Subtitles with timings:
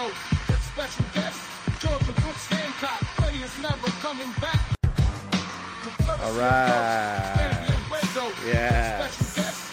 [0.00, 1.38] With special guest
[1.78, 3.00] Georgea Brooks Hancock.
[3.16, 4.60] Players never coming back.
[6.22, 7.66] All right.
[8.46, 9.70] Yes.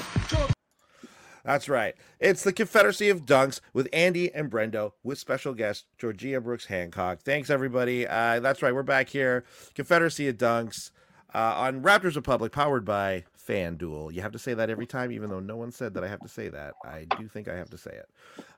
[1.45, 1.95] That's right.
[2.19, 7.21] It's the Confederacy of Dunks with Andy and Brendo with special guest Georgea Brooks Hancock.
[7.21, 8.05] Thanks, everybody.
[8.05, 8.75] Uh, that's right.
[8.75, 9.45] We're back here.
[9.75, 10.91] Confederacy of Dunks
[11.33, 14.13] uh, on Raptors Republic, powered by FanDuel.
[14.13, 16.19] You have to say that every time, even though no one said that I have
[16.19, 16.73] to say that.
[16.83, 18.09] I do think I have to say it.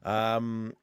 [0.08, 0.73] Um,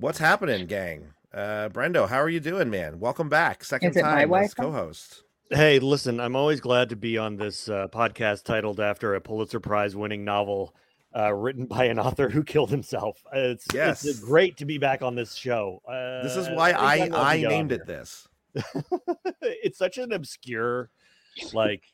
[0.00, 1.12] what's happening, gang?
[1.32, 2.98] Uh, Brendo, how are you doing, man?
[2.98, 3.62] Welcome back.
[3.64, 5.22] Second Is time as co-host.
[5.50, 9.60] Hey, listen, I'm always glad to be on this uh, podcast titled after a Pulitzer
[9.60, 10.74] Prize winning novel
[11.16, 13.22] uh, written by an author who killed himself.
[13.34, 14.04] Uh, It's, Yes.
[14.04, 15.80] it's great to be back on this show.
[15.88, 18.28] Uh, This is why I I'll I named it this.
[19.42, 20.90] it's such an obscure,
[21.52, 21.84] like,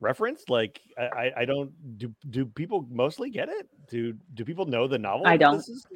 [0.00, 0.44] reference.
[0.48, 2.14] Like, I, I- I don't do.
[2.30, 3.68] Do people mostly get it?
[3.88, 5.26] Do Do people know the novel?
[5.26, 5.56] I don't.
[5.56, 5.86] this is?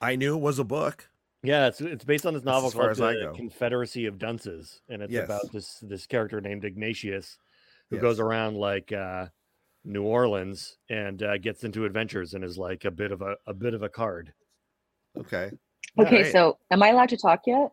[0.00, 1.08] I knew it was a book.
[1.42, 3.32] Yeah, it's it's based on this novel as called as I the.
[3.34, 5.24] Confederacy of Dunces, and it's Yes.
[5.24, 7.38] about this this character named Ignatius
[7.88, 8.02] who Yes.
[8.02, 9.26] goes around like uh,
[9.84, 13.54] New Orleans and uh, gets into adventures and is like a bit of a a
[13.54, 14.32] bit of a card.
[15.18, 15.50] Okay.
[15.98, 16.32] Okay, Alright.
[16.32, 17.72] so am I allowed to talk yet?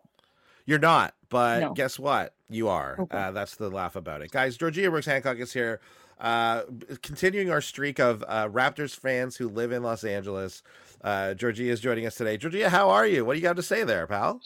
[0.66, 1.74] You're not, but No.
[1.74, 2.34] guess what?
[2.50, 2.96] You are.
[3.00, 3.18] Okay.
[3.18, 4.32] Uh, that's the laugh about it.
[4.32, 5.82] Guys, Georgea Brooks Hancock is here.
[6.20, 6.64] Uh,
[7.04, 10.64] continuing our streak of uh, Raptors fans who live in Los Angeles.
[11.04, 12.38] Uh, Georgea is joining us today.
[12.38, 13.24] Georgea, how are you?
[13.26, 14.42] What do you got to say there, pal?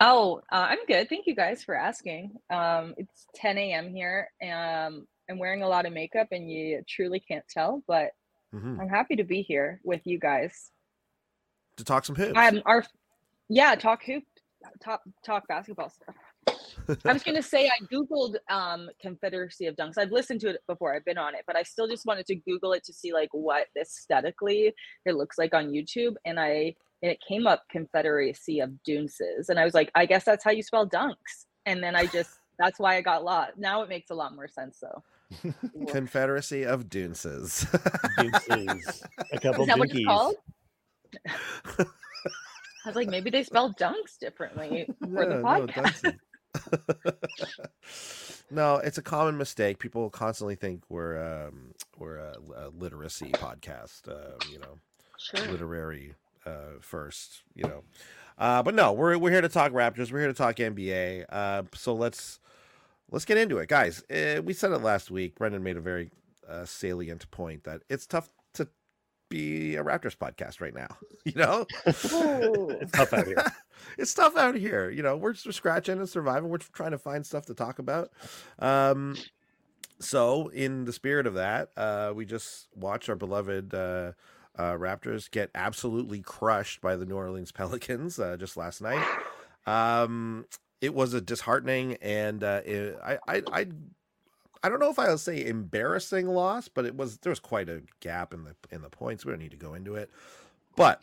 [0.00, 1.08] Oh, uh, I'm good.
[1.08, 2.32] Thank you guys for asking.
[2.50, 3.94] Um, it's 10 a.m.
[3.94, 4.28] here.
[4.42, 8.10] Um, I'm wearing a lot of makeup, and you truly can't tell, but
[8.52, 8.80] Mhm.
[8.80, 10.70] I'm happy to be here with you guys.
[11.76, 12.36] To talk some hoops.
[12.36, 12.84] Um, our
[13.48, 14.24] yeah, talk hoop,
[14.82, 16.14] talk talk basketball stuff.
[17.04, 19.98] I was gonna say I googled um, Confederacy of Dunks.
[19.98, 20.94] I've listened to it before.
[20.94, 23.30] I've been on it, but I still just wanted to Google it to see like
[23.32, 24.72] what aesthetically
[25.04, 29.58] it looks like on YouTube, and I and it came up Confederacy of Dunces, and
[29.58, 31.46] I was like, I guess that's how you spell dunks.
[31.66, 33.52] And then I just that's why I got lost.
[33.56, 35.52] Now it makes a lot more sense though.
[35.88, 37.66] Confederacy of Dunces.
[38.18, 40.34] Deuces, a couple Is that what it's called?
[42.84, 46.02] I was like, maybe they spell dunks differently for the Yeah, no, podcast.
[46.02, 46.12] Dunces.
[48.50, 49.78] no, it's a common mistake.
[49.78, 54.08] People constantly think we're um, we're a, a literacy podcast.
[54.08, 54.78] Uh, you know,
[55.18, 55.46] sure.
[55.50, 56.14] literary
[56.46, 57.82] uh, first, you know.
[58.38, 60.10] Uh, but no, we're we're here to talk Raptors.
[60.10, 61.26] We're here to talk NBA.
[61.28, 62.40] Uh, so let's
[63.10, 64.02] let's get into it, guys.
[64.10, 65.36] Uh, we said it last week.
[65.36, 66.10] Brendan made a very
[66.48, 68.68] uh, salient point that it's tough to
[69.28, 70.88] be a Raptors podcast right now.
[71.24, 73.44] You know, It's tough out here.
[73.98, 74.90] It's tough out here.
[74.90, 76.48] You know, we're, scratching and surviving.
[76.48, 78.10] We're trying to find stuff to talk about.
[78.58, 79.16] Um,
[80.00, 84.12] so, in the spirit of that, uh, we just watched our beloved uh,
[84.56, 89.04] uh, Raptors get absolutely crushed by the New Orleans Pelicans uh, just last night.
[89.66, 90.46] Um,
[90.80, 93.66] it was a disheartening and uh, it, I, I, I,
[94.64, 97.82] I don't know if I'll say embarrassing loss, but it was there was quite a
[98.00, 99.24] gap in the in the points.
[99.24, 100.10] We don't need to go into it,
[100.76, 101.02] but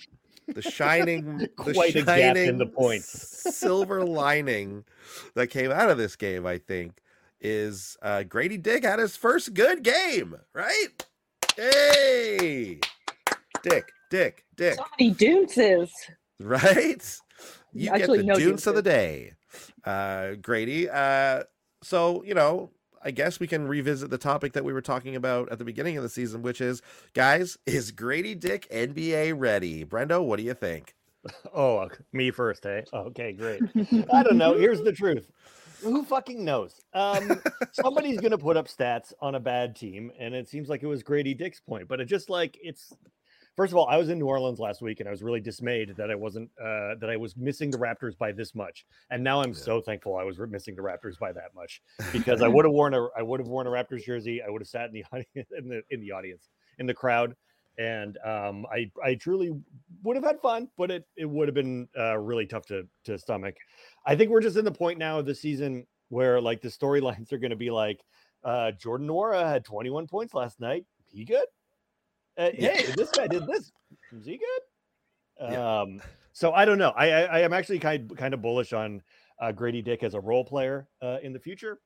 [0.54, 3.56] the shining, the Quite a gap in the shining points.
[3.56, 4.84] silver lining
[5.36, 7.00] that came out of this game, I think,
[7.42, 10.88] is uh, Gradey Dick had his first good game, right?
[11.56, 12.80] Hey,
[13.64, 15.92] Dick, Dick, Dick, So many dunces.
[16.40, 17.20] right?
[17.74, 19.34] You Actually, get the no dunes of the day,
[19.86, 20.90] uh, Gradey.
[20.94, 21.44] Uh,
[21.84, 22.72] so you know,
[23.04, 25.98] I guess we can revisit the topic that we were talking about at the beginning
[25.98, 26.82] of the season, which is,
[27.14, 29.86] guys, is Gradey Dick NBA ready?
[29.86, 30.96] Brendo, what do you think?
[31.54, 32.86] Oh, me first, hey?
[32.94, 33.62] Okay, great.
[34.14, 34.58] I don't know.
[34.58, 35.30] Here's the truth.
[35.82, 36.82] Who fucking knows?
[36.94, 37.42] Um,
[37.74, 41.04] somebody's gonna put up stats on a bad team, and it seems like it was
[41.04, 41.90] Gradey Dick's point.
[41.90, 42.94] But it just like it's.
[43.60, 45.94] First of all, I was in New Orleans last week, and I was really dismayed
[45.98, 48.86] that I wasn't uh, that I was missing the Raptors by this much.
[49.12, 49.60] And now I'm Yeah.
[49.60, 51.82] so thankful I was missing the Raptors by that much
[52.14, 54.42] because I would have worn a I would have worn a Raptors jersey.
[54.42, 57.36] I would have sat in the audience in the in the audience in the crowd,
[57.78, 59.52] and um, I I truly
[60.04, 63.20] would have had fun, but it it would have been uh, really tough to to
[63.20, 63.58] stomach.
[64.06, 67.34] I think we're just in the point now of the season where like the storylines
[67.34, 68.06] are going to be like
[68.42, 70.86] uh, Jordan Nwora had 21 points last night.
[71.10, 71.46] He good?
[72.40, 72.74] Uh, Yeah.
[72.76, 73.72] Hey, this guy did this.
[74.14, 75.52] Is he good?
[75.52, 75.82] Yeah.
[75.82, 76.02] Um,
[76.32, 76.92] so I don't know.
[76.92, 79.02] I, I I am actually kind kind of bullish on
[79.42, 81.80] uh, Gradey Dick as a role player uh, in the future,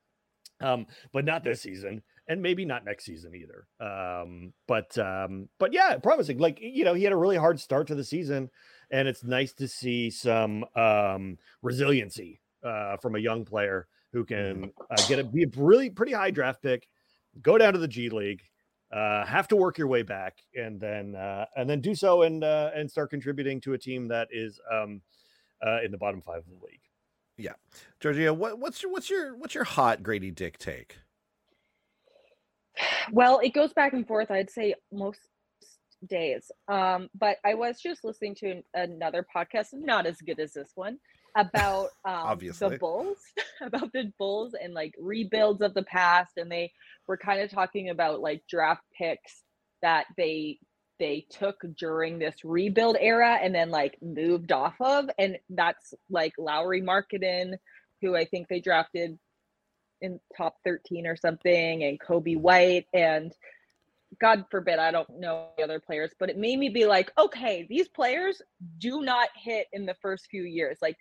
[0.61, 3.67] um, but not this season, and maybe not next season either.
[3.79, 6.38] Um, but um, but yeah, promising.
[6.38, 8.49] Like you know, he had a really hard start to the season,
[8.91, 14.71] and it's nice to see some um, resiliency uh, from a young player who can
[14.91, 16.88] uh, get a be a really pretty high draft pick,
[17.41, 18.44] go down to the G League,
[18.94, 22.44] uh, have to work your way back and then uh, and then do so and
[22.44, 25.01] uh, and start contributing to a team that is um,
[25.66, 26.81] uh, in the bottom five of the league.
[27.38, 27.54] Yeah,
[28.00, 30.98] Georgea, what, what's your what's your what's your hot Gradey Dick take?
[33.12, 34.31] Well, it goes back and forth.
[34.31, 35.19] I'd say most
[36.07, 36.51] days.
[36.68, 40.72] Um, but I was just listening to an, another podcast, not as good as this
[40.75, 40.98] one,
[41.35, 42.69] about um, Obviously.
[42.69, 43.18] the Bulls,
[43.62, 46.71] about the Bulls and like rebuilds of the past, and they
[47.07, 49.44] were kind of talking about like draft picks
[49.81, 50.59] that they
[51.00, 56.33] they took during this rebuild era and then like moved off of, and that's like
[56.38, 57.57] Lauri Markkanen,
[58.01, 59.18] who I think they drafted
[60.01, 63.33] in top 13 or something and Coby White and
[64.19, 67.65] God forbid I don't know the other players, but it made me be like, okay,
[67.69, 68.41] these players
[68.77, 70.77] do not hit in the first few years.
[70.81, 70.97] Like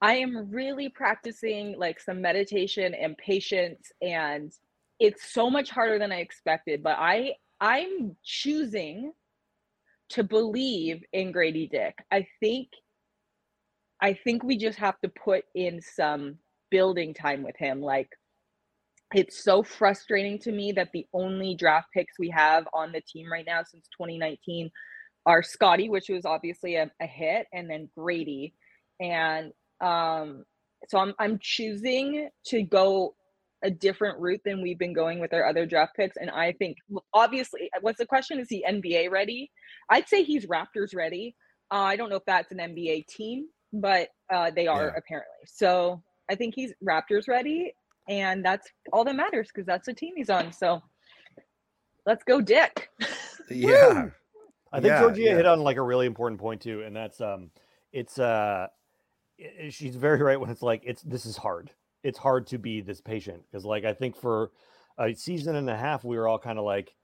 [0.00, 4.52] I am really practicing like some meditation and patience and
[5.00, 9.12] it's so much harder than I expected, but I I'm choosing
[10.10, 11.94] to believe in Gradey Dick.
[12.10, 12.68] I think
[14.00, 16.38] I think we just have to put in some
[16.70, 17.80] building time with him.
[17.80, 18.08] Like,
[19.14, 23.30] it's so frustrating to me that the only draft picks we have on the team
[23.30, 24.70] right now since 2019
[25.26, 28.52] are Scottie, which was obviously a, a hit, and then Gradey.
[29.00, 30.44] And um,
[30.88, 33.14] so I'm I'm choosing to go
[33.64, 36.16] a different route than we've been going with our other draft picks.
[36.16, 36.76] And I think
[37.12, 38.38] obviously, what's the question?
[38.38, 39.50] Is he NBA ready?
[39.90, 41.34] I'd say he's Raptors ready.
[41.72, 44.92] Uh, I don't know if that's an NBA team, but uh, they are Yeah.
[44.96, 45.44] apparently.
[45.46, 47.72] So I think he's Raptors ready,
[48.08, 50.52] and that's all that matters because that's the team he's on.
[50.52, 50.80] So
[52.06, 52.88] let's go, Dick.
[53.50, 54.06] Yeah.
[54.72, 55.34] I think Yeah, Georgea yeah.
[55.36, 57.50] hit on like a really important point too, and that's um,
[57.92, 58.66] it's uh,
[59.40, 61.70] i- i- she's very right when it's like it's this is hard.
[62.02, 64.50] It's hard to be this patient because like I think for
[64.98, 66.94] a season and a half we were all kind of like,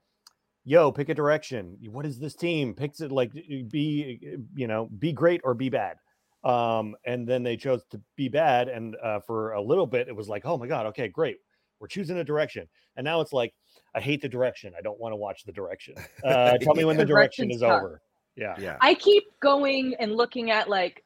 [0.63, 1.77] yo, pick a direction.
[1.91, 2.73] What is this team?
[2.73, 5.97] Picks it like be you know be great or be bad.
[6.43, 10.15] Um, and then they chose to be bad, and uh, for a little bit it
[10.15, 11.37] was like, oh my god, okay, great,
[11.79, 13.53] we're choosing a direction, and now it's like.
[13.93, 14.73] I hate the direction.
[14.77, 15.95] I don't want to watch the direction.
[16.23, 17.79] Uh, tell me when the direction is tough.
[17.81, 18.01] over.
[18.35, 18.53] Yeah.
[18.59, 18.75] Yeah.
[18.81, 21.01] I keep going and looking at like,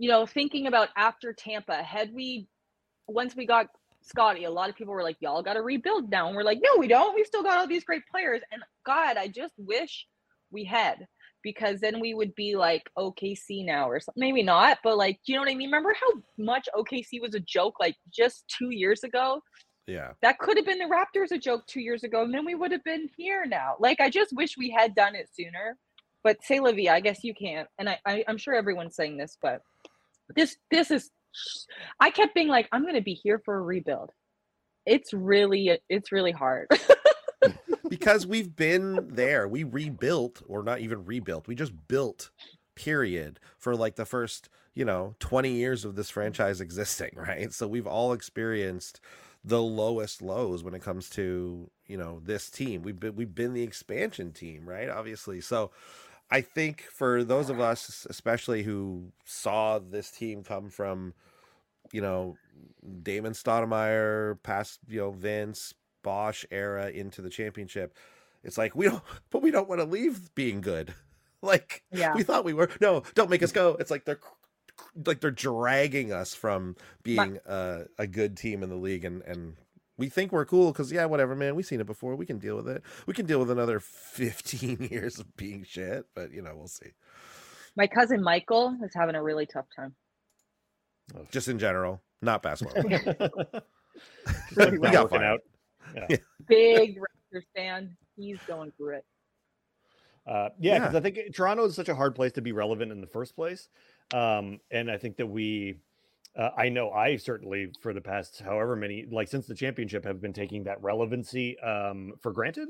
[0.00, 2.48] you know, thinking about after Tampa, had we
[3.06, 3.66] once we got
[4.00, 6.26] Scottie, a lot of people were like, Y'all gotta rebuild now.
[6.26, 7.14] And we're like, No, we don't.
[7.14, 8.40] We've still got all these great players.
[8.50, 10.06] And God, I just wish
[10.50, 11.06] we had
[11.42, 14.20] because then we would be like OKC now or something.
[14.20, 15.68] Maybe not, but like, you know what I mean?
[15.68, 19.42] Remember how much OKC was a joke like just two years ago?
[19.86, 20.12] Yeah.
[20.22, 22.72] That could have been the Raptors a joke two years ago, and then we would
[22.72, 23.74] have been here now.
[23.78, 25.76] Like, I just wish we had done it sooner.
[26.22, 27.66] But say, Livia, I guess you can't.
[27.78, 29.62] And I, I, I'm sure everyone's saying this, but
[30.34, 31.10] this, this is.
[32.00, 34.10] I kept being like, I'm to be here for a rebuild.
[34.86, 36.68] It's really, it's really hard.
[37.88, 39.46] because we've been there.
[39.46, 41.46] We rebuilt, or not even rebuilt.
[41.46, 42.30] We just built,
[42.74, 47.52] period, for like the first, you know, 20 years of this franchise existing, right?
[47.52, 49.00] So we've all experienced
[49.44, 52.82] the lowest lows when it comes to, you know, this team.
[52.82, 54.88] We've been we've been the expansion team, right?
[54.88, 55.40] Obviously.
[55.40, 55.70] So
[56.30, 61.14] I think for those of us, especially who saw this team come from,
[61.92, 62.36] you know,
[63.02, 67.96] Damon Stoudemire, past, you know, Vince, Bosh era into the championship,
[68.42, 70.94] it's like we don't, but we don't want to leave being good.
[71.42, 72.14] Like yeah.
[72.14, 72.68] we thought we were.
[72.82, 73.74] No, don't make us go.
[73.80, 74.20] It's like they're
[75.06, 79.56] like they're dragging us from being a, a good team in the league, and and
[80.00, 81.54] we think we're cool because yeah, whatever, man.
[81.54, 82.16] We've seen it before.
[82.16, 82.82] We can deal with it.
[83.06, 86.90] We can deal with another fifteen years of being shit, but you know, we'll see.
[87.76, 89.94] My cousin Michael is having a really tough time.
[91.30, 92.82] Just in general, not basketball.
[92.88, 93.06] Just
[94.56, 95.40] Really like got working fired.
[96.10, 96.18] out.
[96.48, 97.96] Big Raptors fan.
[98.16, 99.04] He's going through it.
[100.26, 100.98] Uh, yeah, because Yeah.
[100.98, 103.68] I think Toronto is such a hard place to be relevant in the first place.
[104.14, 105.76] Um, and I think that we,
[106.36, 110.20] uh, I know I certainly for the past however many, like since the championship, have
[110.20, 112.68] been taking that relevancy um, for granted.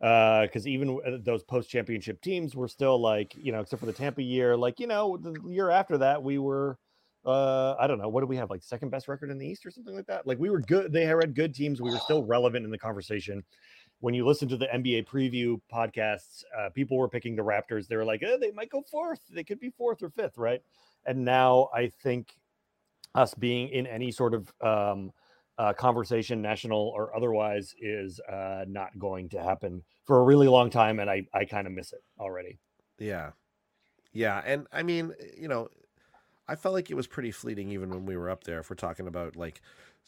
[0.00, 3.92] Because even uh, those post championship teams were still like, you know, except for the
[3.92, 6.78] Tampa year, like, you know, the year after that, we were,
[7.26, 9.66] uh, I don't know, what do we have, like second best record in the East
[9.66, 10.24] or something like that?
[10.24, 10.92] Like, we were good.
[10.92, 11.82] They had good teams.
[11.82, 13.42] We were still relevant in the conversation
[14.00, 17.88] when you listen to the NBA preview podcasts, uh, people were picking the Raptors.
[17.88, 19.20] They were like, oh, they might go fourth.
[19.30, 20.62] They could be fourth or fifth, right?
[21.06, 22.34] And now I think
[23.14, 25.12] us being in any sort of um,
[25.58, 30.70] uh, conversation, national or otherwise, is uh, not going to happen for a really long
[30.70, 31.00] time.
[31.00, 32.58] And I, I kind of miss it already.
[32.98, 33.30] Yeah.
[34.12, 34.42] Yeah.
[34.44, 35.68] And I mean, you know,
[36.46, 38.60] I felt like it was pretty fleeting even when we were up there.
[38.60, 39.60] If we're talking about like,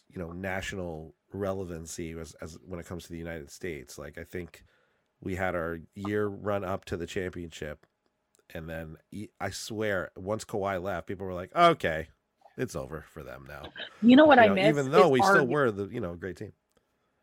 [0.09, 3.99] you know, national relevancy as, as when it comes to the United States.
[3.99, 4.64] Like I think
[5.21, 7.87] we had our year run up to the championship,
[8.54, 8.97] and then
[9.40, 12.09] I swear once Kawhi left, people were like, "Okay,
[12.57, 13.64] it's over for them now."
[14.02, 14.69] You know what You I know, miss?
[14.69, 16.52] even though we still were the you know great team.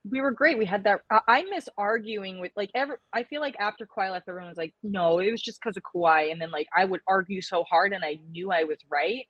[0.09, 0.57] we were great.
[0.57, 1.01] We had that.
[1.11, 2.99] I, I miss arguing with like ever.
[3.13, 5.77] I feel like after Kawhi left, the everyone was like, "No, it was just because
[5.77, 8.77] of Kawhi," and then like I would argue so hard, and I knew I was
[8.89, 9.25] right.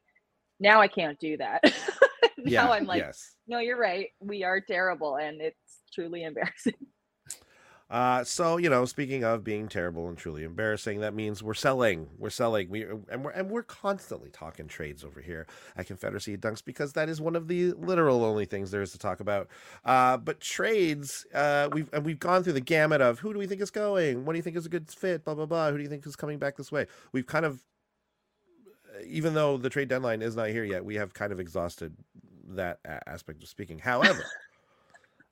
[0.59, 1.61] Now I can't do that.
[2.37, 3.35] now Yeah, I'm like, yes.
[3.47, 4.09] "No, you're right.
[4.19, 6.73] We are terrible, and it's truly embarrassing."
[7.89, 12.09] Uh, so you know, speaking of being terrible and truly embarrassing, that means we're selling.
[12.17, 12.69] We're selling.
[12.69, 17.07] We and we're and we're constantly talking trades over here at Confederacy Dunks because that
[17.07, 19.47] is one of the literal only things there is to talk about.
[19.85, 23.47] Uh, but trades, uh, we've and we've gone through the gamut of who do we
[23.47, 25.71] think is going, what do you think is a good fit, blah blah blah.
[25.71, 26.87] Who do you think is coming back this way?
[27.13, 27.63] We've kind of,
[29.05, 31.95] even though the trade deadline is not here yet, we have kind of exhausted
[32.49, 33.79] that aspect of speaking.
[33.79, 34.25] However.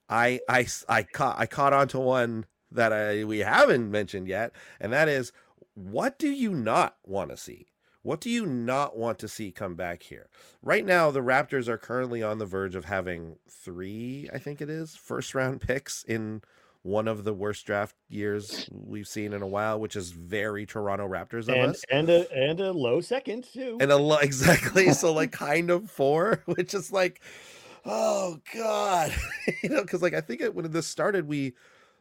[0.09, 4.51] I I I caught I caught on to one that I we haven't mentioned yet,
[4.79, 5.31] and that is
[5.74, 7.67] what do you not want to see?
[8.01, 10.29] What do you not want to see come back here?
[10.62, 14.69] Right now, the Raptors are currently on the verge of having three, I think it
[14.69, 16.43] is, first round picks in
[16.83, 21.07] one of the worst draft years we've seen in a while, which is very Toronto
[21.07, 21.83] Raptors of and us.
[21.89, 23.79] and a and a low second too.
[23.81, 27.21] And a lo- exactly, so like kind of four, which is like,
[27.85, 29.13] oh god,
[29.63, 31.53] you know, because like I think when this started, we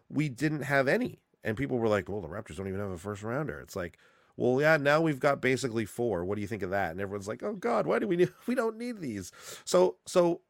[0.09, 2.99] we didn't have any, and people were like, well, the Raptors don't even have a
[2.99, 3.61] first rounder.
[3.61, 3.99] It's like,
[4.37, 6.25] well, yeah, now we've got basically four.
[6.25, 6.91] What do you think of that?
[6.91, 8.33] And everyone's like, oh god, why do we need?
[8.47, 9.33] We don't need these.
[9.65, 10.41] So so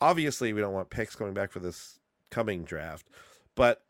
[0.00, 1.98] obviously we don't want picks coming back for this
[2.30, 3.08] coming draft,
[3.54, 3.82] but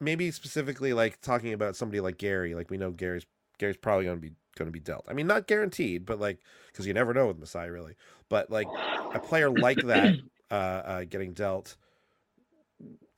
[0.00, 3.26] maybe specifically like talking about somebody like Gary, like we know Gary's
[3.58, 5.04] Gary's probably going to be going to be dealt.
[5.08, 7.94] I mean, not guaranteed, but like because you never know with Masai really.
[8.28, 8.68] But like
[9.12, 10.16] a player like that
[10.50, 11.76] uh, uh, getting dealt,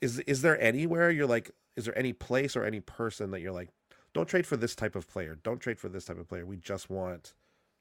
[0.01, 3.53] is is there anywhere you're like, is there any place or any person that you're
[3.53, 3.71] like,
[4.15, 6.47] don't trade for this type of player, don't trade for this type of player.
[6.47, 7.35] We just want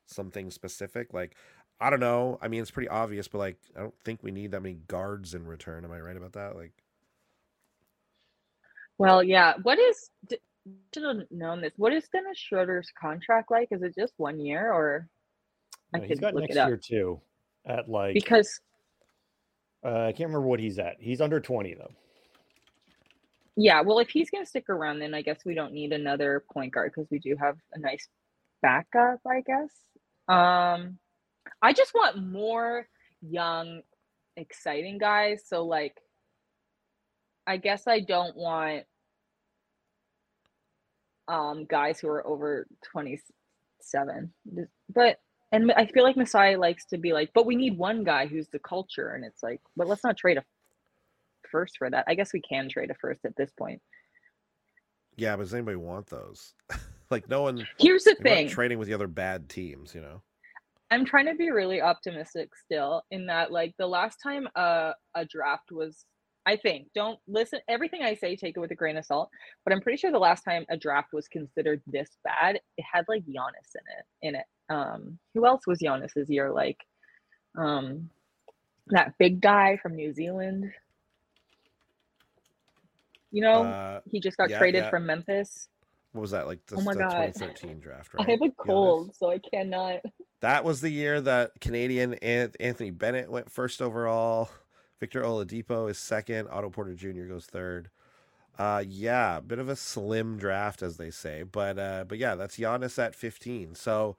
[0.07, 1.13] something specific.
[1.13, 1.35] Like
[1.81, 2.39] I don't know.
[2.41, 5.35] I mean, it's pretty obvious, but like I don't think we need that many guards
[5.35, 5.85] in return.
[5.85, 6.55] Am I right about that?
[6.55, 6.73] Like.
[8.99, 9.55] Well, yeah.
[9.63, 10.09] What is?
[10.29, 10.39] d-
[10.93, 11.73] Should have known this.
[11.77, 13.69] What is Dennis Schroeder's contract like?
[13.71, 15.07] Is it just one year, or
[15.95, 17.21] I No, he's could got look next it up year too.
[17.65, 18.59] At like because
[19.85, 20.95] uh, I can't remember what he's at.
[20.99, 21.91] He's under twenty though.
[23.55, 26.73] Yeah, well, if he's gonna stick around, then I guess we don't need another point
[26.73, 28.07] guard because we do have a nice
[28.61, 29.71] backup, I guess.
[30.27, 30.97] Um,
[31.61, 32.87] I just want more
[33.21, 33.81] young,
[34.35, 35.43] exciting guys.
[35.47, 35.95] So like,
[37.47, 38.83] I guess I don't want
[41.27, 44.33] um guys who are over 27.
[44.93, 45.19] But
[45.51, 48.47] and I feel like Masai likes to be like, but we need one guy who's
[48.49, 50.43] the culture, and it's like, but let's not trade a
[51.49, 52.05] first for that.
[52.07, 53.81] I guess we can trade a first at this point.
[55.15, 56.53] Yeah, but does anybody want those?
[57.09, 57.65] like no one.
[57.79, 58.49] Here's the like, we're not thing.
[58.49, 60.21] trading with the other bad teams, you know.
[60.91, 65.25] I'm trying to be really optimistic still in that like the last time a a
[65.25, 66.05] draft was
[66.45, 69.29] I think don't listen everything I say take it with a grain of salt,
[69.63, 73.05] but I'm pretty sure the last time a draft was considered this bad, it had
[73.07, 74.45] like Giannis in it in it.
[74.69, 76.79] Um who else was Giannis's year like
[77.57, 78.09] um
[78.87, 80.71] that big guy from New Zealand.
[83.31, 84.89] You know, Uh, he just got yeah, traded yeah.
[84.89, 85.67] from Memphis.
[86.11, 86.65] what was that like?
[86.67, 87.33] The, Oh my God.
[87.35, 88.95] 2013 draft, I have a Giannis?
[88.95, 90.01] cold, so I cannot.
[90.41, 94.49] That was the year that Canadian Anthony Bennett went first overall.
[94.99, 96.47] Victor Oladipo is second.
[96.49, 97.25] Otto Porter Jr.
[97.25, 97.89] goes third.
[98.57, 102.57] Uh, yeah, bit of a slim draft, as they say, but uh, but yeah, that's
[102.57, 103.75] Giannis at 15.
[103.75, 104.17] So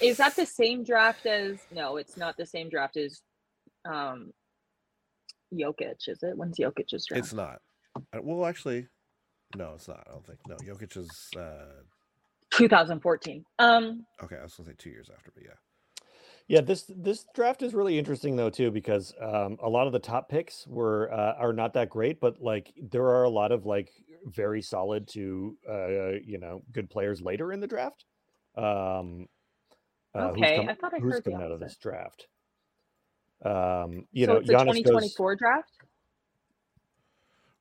[0.00, 1.58] Is that the same draft as?
[1.72, 3.20] No, it's not the same draft as
[3.84, 4.32] um
[5.52, 6.36] Jokic, is it?
[6.36, 7.24] When's Jokic's draft?
[7.24, 7.60] it's not.
[7.96, 8.88] Uh, Well, actually,
[9.56, 10.04] no, it's not.
[10.08, 10.38] I don't think.
[10.48, 11.10] No, Jokic is.
[11.36, 11.82] Uh,
[12.52, 13.44] 2014.
[13.58, 15.54] Um, okay, I was gonna say two years after, but yeah.
[16.46, 19.98] Yeah, this this draft is really interesting though too because um, a lot of the
[19.98, 23.64] top picks were uh, are not that great, but like there are a lot of
[23.64, 23.90] like
[24.26, 28.04] very solid to uh, you know good players later in the draft.
[28.56, 29.26] Um,
[30.14, 32.26] uh, who's Okay, come- I thought I who's heard the coming out of this draft.
[33.44, 35.70] Um, you so know, it's a Giannis goes 2024 draft.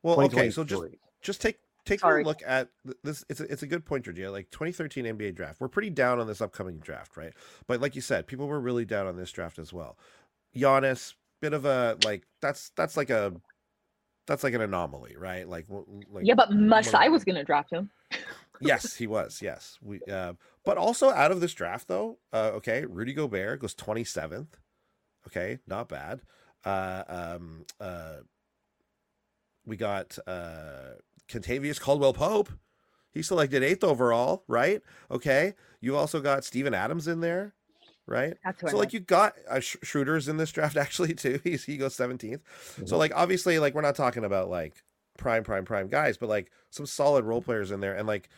[0.02, 0.84] Well, okay, so just
[1.22, 2.24] just take take Sorry.
[2.24, 2.70] a look at
[3.04, 3.24] this.
[3.30, 4.32] It's a, it's a good point, Georgea.
[4.32, 7.34] Like 2013 NBA draft, we're pretty down on this upcoming draft, right?
[7.68, 9.98] But like you said, people were really down on this draft as well.
[10.56, 13.34] Giannis, bit of a like that's that's like a
[14.28, 15.48] that's like an anomaly, right?
[15.48, 15.66] Like,
[16.12, 17.90] like yeah, but Masai of- was gonna draft him.
[18.64, 19.42] yes, he was.
[19.42, 20.02] Yes, we.
[20.10, 20.34] Uh,
[20.66, 24.60] but also out of this draft, though, uh, okay, Rudy Gobert goes 27th.
[25.28, 26.22] Okay, not bad.
[26.66, 28.18] Uh, um, uh,
[29.66, 30.96] we got uh,
[31.28, 32.50] Kentavious Caldwell Pope.
[33.12, 34.82] He's selected eighth overall, right?
[35.12, 35.54] Okay.
[35.82, 37.54] You also got Steven Adams in there,
[38.08, 38.36] right?
[38.44, 38.94] That's who I So like meant.
[38.94, 41.40] you got uh, Sch- Schroeder's in this draft actually too.
[41.44, 42.42] He's he goes 17th.
[42.86, 43.00] So Mhm.
[43.00, 44.84] like obviously like we're not talking about like
[45.18, 48.30] prime prime prime guys, but like some solid role players in there and like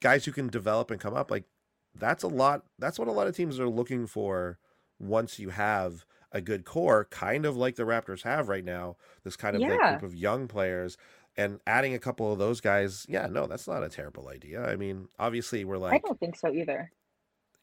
[0.00, 1.44] guys who can develop and come up like
[1.94, 4.58] that's a lot that's what a lot of teams are looking for
[4.98, 9.36] once you have a good core kind of like the Raptors have right now this
[9.36, 9.90] kind of like, Yeah.
[9.98, 10.96] group of young players
[11.36, 14.76] and adding a couple of those guys yeah no that's not a terrible idea i
[14.76, 16.90] mean obviously we're like I don't think so either.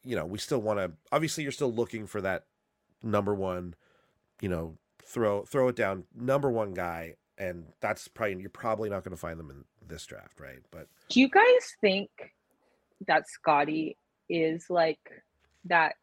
[0.03, 2.45] you know, we still want to obviously you're still looking for that
[3.03, 3.75] number one,
[4.41, 9.03] you know, throw throw it down number one guy and that's probably you're probably not
[9.03, 10.59] going to find them in this draft, right?
[10.71, 12.09] But Do you guys think
[13.07, 13.97] that Scottie
[14.29, 14.99] is like
[15.65, 15.95] that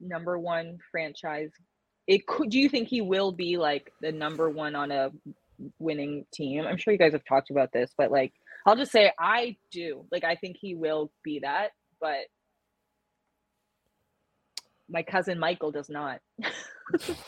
[0.00, 1.50] number one franchise?
[2.06, 2.50] It could.
[2.50, 5.10] Do you think he will be like the number one on a
[5.78, 6.64] winning team?
[6.66, 8.32] I'm sure you guys have talked about this, but like,
[8.66, 10.06] I'll just say I do.
[10.10, 12.26] Like, I think he will be that, but
[14.88, 16.20] my cousin Michael does not.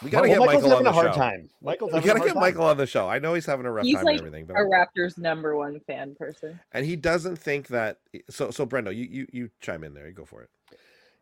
[0.03, 1.21] we got to Well, get Michael's Michael on having the a hard show.
[1.21, 1.51] time.
[1.63, 2.41] Michael's We gotta hard get time.
[2.41, 3.09] Michael on the show.
[3.09, 5.57] I know he's having a rough He's time like and everything, but a Raptors number
[5.57, 6.59] one fan person.
[6.73, 7.99] and he doesn't think that
[8.31, 10.07] so so Brendo, you you you chime in there.
[10.07, 10.51] You go for it.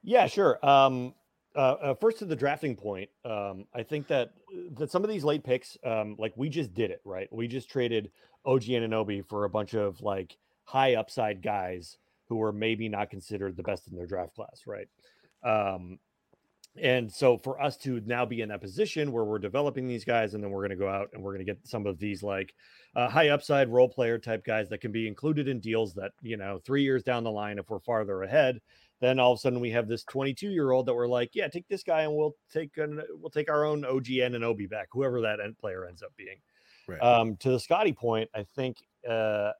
[0.03, 0.59] Yeah, sure.
[0.65, 1.15] Um,
[1.57, 4.33] uh, uh, first to the drafting point, um, I think that
[4.77, 7.33] that some of these late picks, um, like we just did it, right?
[7.33, 8.11] We just traded
[8.45, 11.97] OG Anunoby for a bunch of like high upside guys
[12.29, 14.89] who were maybe not considered the best in their draft class, right?
[15.43, 15.99] Um,
[16.81, 20.35] and so for us to now be in that position where we're developing these guys,
[20.35, 22.23] and then we're going to go out and we're going to get some of these
[22.23, 22.55] like
[22.95, 26.37] uh, high upside role player type guys that can be included in deals that you
[26.37, 28.61] know three years down the line, if we're farther ahead,
[29.01, 31.49] then all of a sudden we have this 22 year old that we're like, yeah,
[31.49, 35.21] take this guy and we'll take an, we'll take our own OG Anunoby back, whoever
[35.21, 36.37] that end player ends up being.
[36.89, 37.03] Right.
[37.03, 38.79] Um, to the Scottie point, I think
[39.09, 39.53] uh,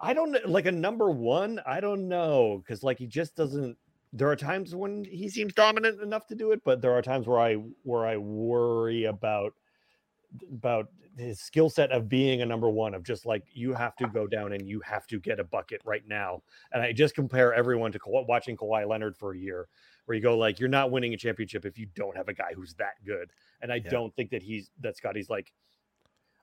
[0.00, 1.60] I don't like a number one.
[1.66, 3.76] I don't know because like he just doesn't.
[4.12, 7.26] There are times when he seems dominant enough to do it, but there are times
[7.28, 9.54] where I where I worry about
[10.52, 14.06] about his skill set of being a number one of just like you have to
[14.08, 16.40] go down and you have to get a bucket right now
[16.72, 19.68] and I just compare everyone to Ka- watching Kawhi Leonard for a year,
[20.06, 22.52] where you go like, you're not winning a championship if you don't have a guy
[22.54, 23.32] who's that good.
[23.60, 23.90] And I Yeah.
[23.90, 25.52] don't think that he's that Scottie's like,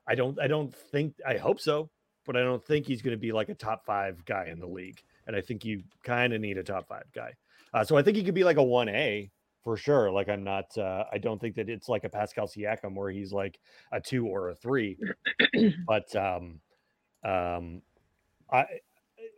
[0.06, 1.90] I don't, I don't think, I hope so,
[2.24, 4.66] but I don't think he's going to be like a top five guy in the
[4.66, 5.02] league.
[5.26, 7.34] And I think you kind of need a top five guy.
[7.74, 9.30] Uh, so I think he could be like a one A
[9.64, 10.10] for sure.
[10.10, 13.32] Like I'm not, uh, I don't think that it's like a Pascal Siakam where he's
[13.32, 13.58] like
[13.92, 14.96] a two or a three,
[15.86, 16.60] but um,
[17.24, 17.82] um,
[18.50, 18.64] I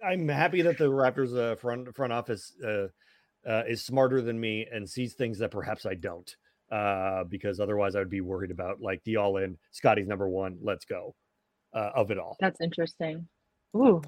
[0.07, 2.89] I'm happy that the Raptors uh, front front office uh,
[3.49, 6.35] uh, is smarter than me and sees things that perhaps I don't.
[6.71, 10.57] Uh, because otherwise I would be worried about like the all in Scottie's number one,
[10.63, 11.17] let's go
[11.75, 12.37] uh, of it all.
[12.39, 13.27] That's interesting.
[13.77, 14.01] Ooh.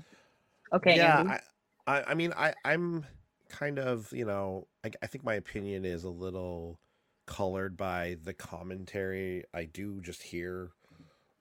[0.72, 0.96] Okay.
[0.96, 1.38] yeah,
[1.86, 3.04] I, I, I mean, I, I'm
[3.52, 6.80] kind of, you know, I, I think my opinion is a little
[7.26, 10.70] colored by the commentary I do just hear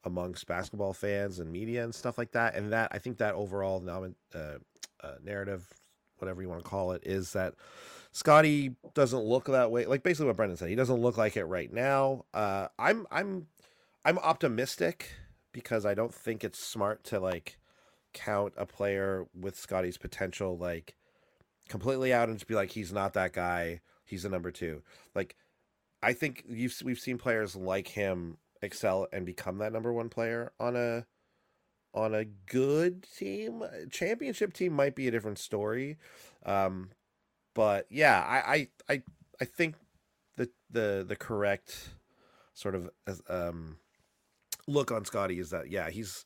[0.04, 2.56] amongst basketball fans and media and stuff like that.
[2.56, 4.58] And that I think that overall nom- uh,
[5.02, 5.68] uh, narrative,
[6.18, 7.56] whatever you want to call it, is that
[8.12, 9.86] Scottie doesn't look that way.
[9.86, 12.26] Like basically what Brendan said, he doesn't look like it right now.
[12.34, 13.48] Uh, I'm, I'm,
[14.04, 15.12] I'm optimistic
[15.54, 17.58] because I don't think it's smart to like
[18.14, 20.96] count a player with Scottie's potential like
[21.70, 23.82] completely out and just be like he's not that guy.
[24.06, 24.82] He's a number two.
[25.16, 25.36] Like
[26.04, 30.52] I think you've we've seen players like him excel and become that number one player
[30.60, 31.06] on a
[31.94, 33.64] on a good team.
[33.90, 35.98] Championship team might be a different story.
[36.46, 36.92] Um,
[37.54, 39.04] but yeah, I I I,
[39.42, 39.76] I think
[40.38, 41.90] the the the correct
[42.54, 42.90] sort of
[43.30, 43.78] um
[44.68, 46.26] look on Scottie is that yeah he's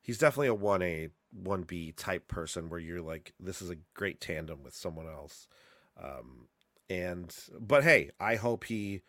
[0.00, 3.76] he's definitely a one A one B type person where you're like this is a
[3.94, 5.48] great tandem with someone else,
[6.02, 6.48] um,
[6.90, 9.02] and but hey, I hope he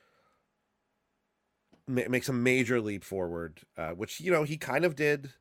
[1.88, 5.32] ma- makes a major leap forward, uh, which you know he kind of did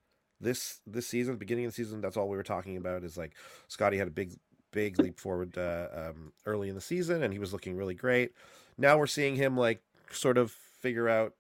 [0.40, 2.00] this this season, beginning of the season.
[2.00, 3.34] That's all we were talking about is like
[3.68, 4.34] Scottie had a big
[4.72, 8.32] big leap forward uh, um, early in the season, and he was looking really great.
[8.76, 11.34] Now we're seeing him like sort of figure out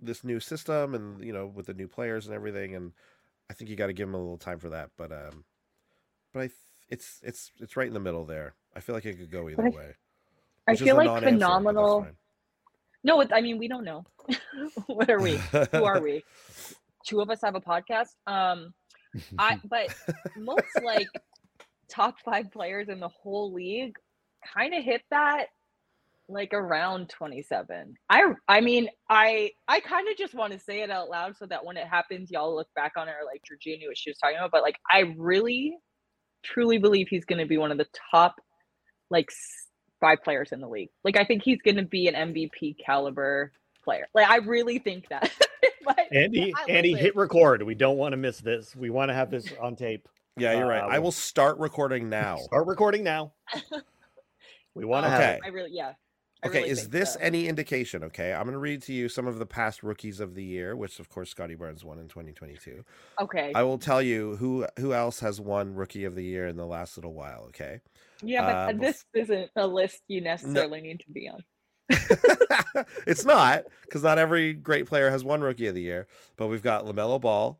[0.00, 2.92] this new system and you know with the new players and everything and
[3.52, 5.44] I think you got to give him a little time for that but um
[6.32, 6.56] but I th-
[6.88, 8.54] it's it's it's right in the middle there.
[8.74, 9.94] I feel like it could go either I- way.
[10.66, 12.06] I feel like non-answer, but that's phenomenal.
[13.04, 14.06] No, I mean we don't know.
[14.86, 15.36] what are we?
[15.72, 16.24] Who are we?
[17.06, 18.14] Two of us have a podcast.
[18.26, 18.72] Um,
[19.38, 19.94] I but
[20.38, 21.08] most like
[21.88, 23.96] top five players in the whole league
[24.54, 25.48] kind of hit that
[26.28, 27.94] like around 27.
[28.08, 31.46] I I mean, I I kind of just want to say it out loud so
[31.46, 34.10] that when it happens, y'all look back on it or like Georgea knew what she
[34.10, 34.50] was talking about.
[34.52, 35.76] But like, I really,
[36.42, 38.36] truly believe he's going to be one of the top
[39.10, 39.30] like
[40.00, 40.90] five players in the league.
[41.04, 43.52] Like, I think he's going to be an MVP caliber
[43.84, 44.06] player.
[44.14, 45.30] Like, I really think that.
[45.84, 47.06] But Andy, I Andy, listen.
[47.06, 47.62] hit record.
[47.64, 48.74] We don't want to miss this.
[48.76, 50.08] We want to have this on tape.
[50.36, 50.80] Yeah, you're right.
[50.82, 52.36] Uh, I will start recording now.
[52.36, 53.32] Start recording now.
[54.74, 55.22] We want to Okay.
[55.22, 55.40] have it.
[55.44, 55.92] I really, yeah.
[56.44, 57.20] Okay, really is this so.
[57.20, 58.02] any indication?
[58.04, 60.74] Okay, I'm going to read to you some of the past rookies of the year,
[60.74, 62.84] which of course Scottie Barnes won in 2022.
[63.20, 63.52] okay?
[63.54, 66.66] I will tell you who who else has won rookie of the year in the
[66.66, 67.44] last little while.
[67.48, 67.80] Okay,
[68.22, 71.44] yeah, but uh, uh, bef- this isn't a list you necessarily need to be on.
[73.06, 76.62] it's not because not every great player has won rookie of the year, but we've
[76.62, 77.58] got Lamelo Ball,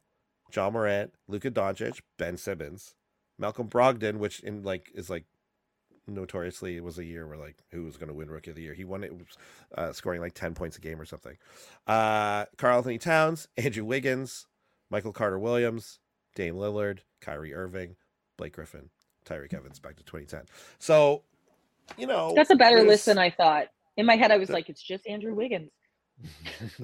[0.54, 2.94] Ja Morant, Luka Doncic, Ben Simmons,
[3.38, 5.24] Malcolm Brogdon, which in like is like
[6.06, 8.62] notoriously it was a year where like who was going to win rookie of the
[8.62, 8.74] year.
[8.74, 9.26] He won it was,
[9.76, 11.36] uh, scoring like 10 points a game or something.
[11.86, 14.46] Uh Karl Anthony Towns, Andrew Wiggins,
[14.90, 15.98] Michael Carter Williams,
[16.34, 17.96] Dame Lillard, Kyrie Irving,
[18.36, 18.90] Blake Griffin,
[19.24, 20.42] Tyreke Evans back to 2010.
[20.78, 21.22] So,
[21.96, 23.68] you know, That's a better list than I thought.
[23.96, 25.70] In my head, I was The- like, it's just Andrew Wiggins.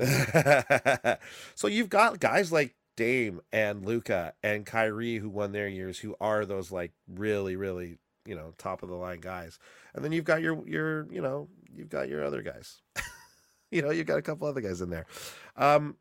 [1.55, 6.17] so you've got guys like Dame and Luka and Kyrie who won their years who
[6.21, 9.59] are those like really really you know top of the line guys
[9.95, 12.83] and then you've got your your you know you've got your other guys
[13.71, 15.07] you know you've got a couple other guys in there
[15.57, 15.97] um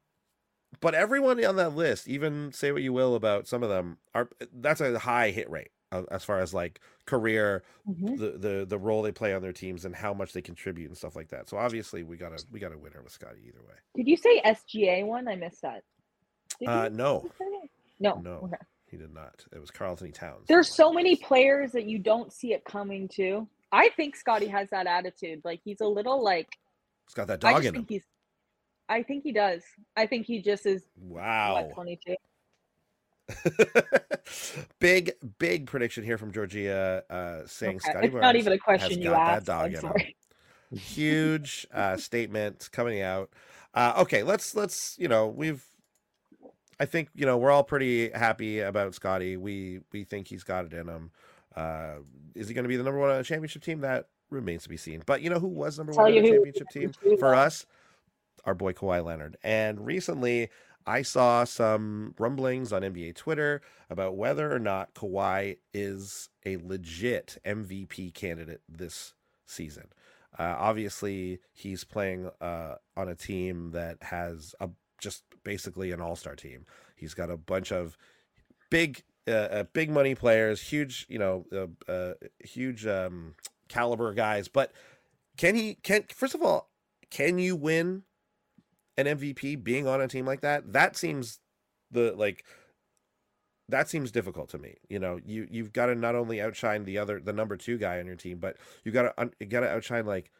[0.81, 4.29] but everyone on that list even say what you will about some of them are
[4.53, 5.71] that's a high hit rate
[6.11, 8.17] as far as like career Mhm.
[8.19, 10.97] the the the role they play on their teams and how much they contribute and
[10.97, 11.47] stuff like that.
[11.47, 13.75] So obviously we got to we got a winner with Scottie either way.
[13.95, 15.29] Did you say SGA one?
[15.29, 15.83] I missed that.
[16.67, 17.29] Uh, no.
[18.01, 18.15] No.
[18.21, 18.31] no.
[18.43, 18.57] Okay.
[18.89, 19.45] He did not.
[19.53, 20.45] It was Karl Anthony Towns.
[20.47, 23.47] There's so many players that you don't see it coming to.
[23.71, 25.41] I think Scottie has that attitude.
[25.43, 26.57] Like he's a little like
[27.07, 27.85] He's got that dog in him.
[27.87, 28.03] he's
[28.89, 29.63] I think he does.
[29.97, 31.55] I think he just is Wow.
[31.55, 32.15] what 22.
[34.79, 39.01] big big prediction here from Georgea uh saying Okay, Scottie It's not even a question
[39.01, 40.79] you got that dog I'm in him.
[40.79, 43.29] huge uh statement coming out
[43.73, 45.65] uh okay let's let's you know we've
[46.79, 49.37] i think you know we're all pretty happy about scottie.
[49.37, 51.11] We we think he's got it in him.
[51.55, 51.95] Uh
[52.35, 53.81] is he going to be the number one on a championship team?
[53.81, 55.01] That remains to be seen.
[55.05, 56.93] But you know who was number Tell one on the championship team?
[57.17, 57.65] for us
[58.45, 59.37] our boy Kawhi Leonard.
[59.43, 60.49] And recently,
[60.87, 67.37] I saw some rumblings on NBA Twitter about whether or not Kawhi is a legit
[67.45, 69.13] MVP candidate this
[69.45, 69.89] season.
[70.39, 76.35] Uh, obviously, he's playing uh, on a team that has a just basically an all-star
[76.35, 76.65] team.
[76.95, 77.97] He's got a bunch of
[78.69, 83.35] big, uh, uh, big money players, huge, you know, uh, uh, huge um,
[83.69, 84.47] caliber guys.
[84.47, 84.71] But
[85.37, 85.75] can he?
[85.75, 86.71] Can first of all,
[87.09, 88.03] can you win
[88.97, 90.73] an MVP being on a team like that?
[90.73, 91.39] That seems
[91.91, 92.43] the like
[93.69, 94.75] that seems difficult to me.
[94.89, 97.99] You know, you you've got to not only outshine the other the number 2 guy
[97.99, 100.31] on your team, but you got to you got to outshine like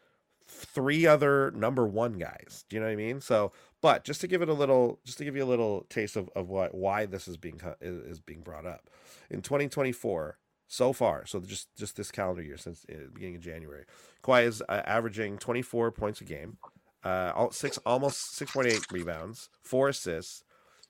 [0.48, 2.64] three other number 1 guys.
[2.68, 3.20] Do you know what I mean?
[3.20, 6.16] So, but just to give it a little just to give you a little taste
[6.16, 8.90] of of what why this is being is, being brought up.
[9.30, 13.42] In 2024, so far, so just just this calendar year since uh, the beginning of
[13.42, 13.84] January,
[14.24, 16.58] Kawhi is uh, averaging 24 points a game,
[17.04, 20.42] uh, six almost 6.8 rebounds, four assists,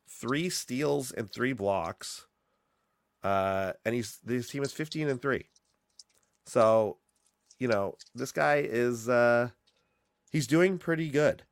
[0.08, 2.26] three steals, and three blocks.
[3.22, 5.48] Uh, and he's this team is 15 and three.
[6.46, 6.98] So,
[7.58, 9.50] you know, this guy is uh,
[10.30, 11.42] he's doing pretty good.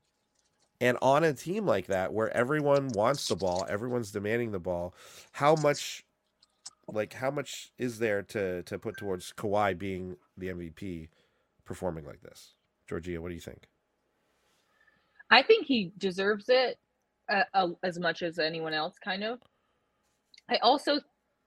[0.80, 4.94] And on a team like that, where everyone wants the ball, everyone's demanding the ball,
[5.32, 6.04] how much,
[6.86, 11.08] like, how much is there to to put towards Kawhi being the MVP,
[11.64, 12.54] performing like this?
[12.90, 13.68] Georgea, what do you think?
[15.30, 16.78] I think he deserves it
[17.28, 19.40] uh, uh, as much as anyone else, kind of.
[20.48, 21.00] I also,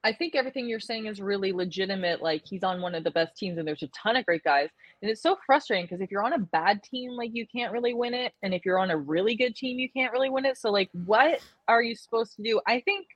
[0.04, 2.22] I think everything you're saying is really legitimate.
[2.22, 4.70] Like he's on one of the best teams, and there's a ton of great guys,
[5.02, 7.94] and it's so frustrating because if you're on a bad team, like you can't really
[7.94, 10.58] win it, and if you're on a really good team, you can't really win it.
[10.58, 12.62] So like, what are you supposed to do?
[12.68, 13.08] I think.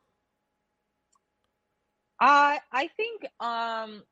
[2.19, 4.04] I I think um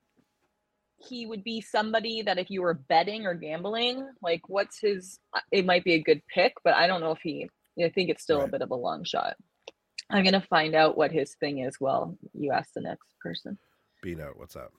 [0.97, 5.39] he would be somebody that if you were betting or gambling, like what's his uh,
[5.51, 7.49] it might be a good pick, but I don't know if he
[7.81, 8.47] I think it's still Right.
[8.49, 9.36] a bit of a long shot.
[10.12, 13.58] I'm gonna find out what his thing is while you ask the next person.
[14.02, 14.74] B note, what's up?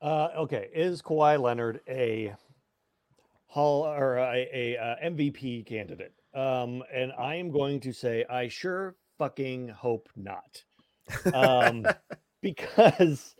[0.00, 2.34] Uh, okay, is Kawhi Leonard a
[3.46, 6.12] Hall or a, a, uh MVP candidate?
[6.34, 10.62] Um, and I am going to say I sure fucking hope not,
[11.34, 11.86] um,
[12.42, 13.34] because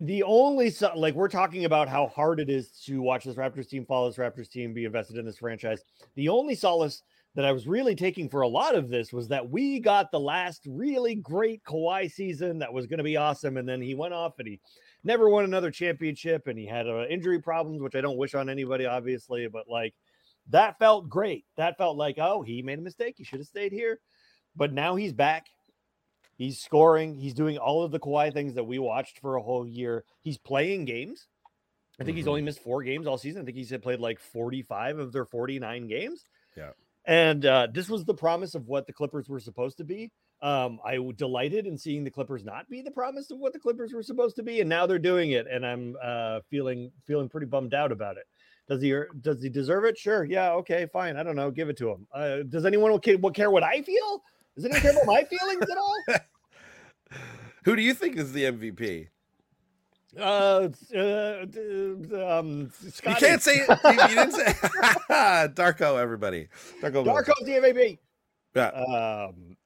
[0.00, 3.68] the only so- like we're talking about how hard it is to watch this Raptors
[3.68, 5.82] team, follow this Raptors team, be invested in this franchise.
[6.16, 7.02] The only solace
[7.34, 10.20] that I was really taking for a lot of this was that we got the
[10.20, 14.12] last really great Kawhi season that was going to be awesome, and then he went
[14.12, 14.60] off and he
[15.02, 18.50] never won another championship, and he had uh, injury problems, which I don't wish on
[18.50, 19.94] anybody, obviously, but like
[20.50, 21.46] that felt great.
[21.56, 23.14] That felt like oh, he made a mistake.
[23.16, 24.00] He should have stayed here,
[24.54, 25.46] but now he's back.
[26.36, 27.14] He's scoring.
[27.14, 30.04] He's doing all of the Kawhi things that we watched for a whole year.
[30.20, 31.28] He's playing games.
[32.00, 32.30] I think he's Mhm.
[32.30, 33.42] only missed four games all season.
[33.42, 36.24] I think he's played like 45 of their 49 games.
[36.56, 36.72] Yeah.
[37.04, 40.10] And uh, this was the promise of what the Clippers were supposed to be.
[40.40, 43.92] Um, I delighted in seeing the Clippers not be the promise of what the Clippers
[43.92, 47.46] were supposed to be, and now they're doing it, and I'm uh, feeling feeling pretty
[47.46, 48.24] bummed out about it.
[48.68, 49.98] Does he does he deserve it?
[49.98, 50.24] Sure.
[50.24, 50.52] Yeah.
[50.52, 50.86] Okay.
[50.92, 51.16] Fine.
[51.16, 51.50] I don't know.
[51.50, 52.06] Give it to him.
[52.12, 54.22] Uh, does anyone what care what I feel?
[54.54, 56.04] Does anyone care about my feelings at all?
[57.64, 59.08] Who do you think is the MVP?
[60.18, 63.78] Uh, uh, d- um, You can't say it.
[63.84, 64.44] You, you didn't say
[65.54, 65.98] Darko.
[66.00, 66.48] Everybody,
[66.82, 67.04] Darko.
[67.04, 67.18] Mills.
[67.26, 67.98] Darko's MVP.
[68.54, 68.68] Yeah.
[68.68, 69.56] Um,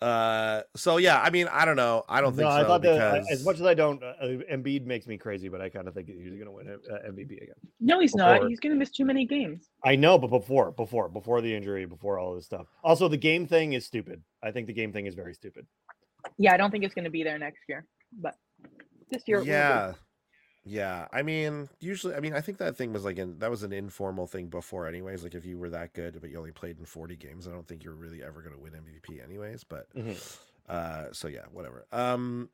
[0.00, 0.62] Uh.
[0.76, 1.20] So yeah.
[1.20, 2.04] I mean, I don't know.
[2.08, 4.14] I don't think no, so I thought that as much as I don't, uh,
[4.50, 7.42] Embiid makes me crazy, but I kind of think he's going to win uh, MVP
[7.42, 7.54] again.
[7.80, 8.48] No, he's not.
[8.48, 9.68] He's gonna miss too many games.
[9.84, 12.66] I know, but before, before, before the injury, before all this stuff.
[12.82, 14.22] Also, the game thing is stupid.
[14.42, 15.66] I think the game thing is very stupid.
[16.38, 17.84] Yeah, I don't think it's gonna be there next year.
[18.18, 18.36] But
[19.10, 19.92] this year, it will yeah.
[20.62, 23.62] Yeah, I mean, usually, I mean, I think that thing was like an that was
[23.62, 25.22] an informal thing before, anyways.
[25.22, 27.66] Like, if you were that good, but you only played in forty games, I don't
[27.66, 29.64] think you're really ever going to win MVP, anyways.
[29.64, 30.38] But, Mhm.
[30.68, 31.86] uh, so yeah, whatever.
[31.92, 32.50] Um,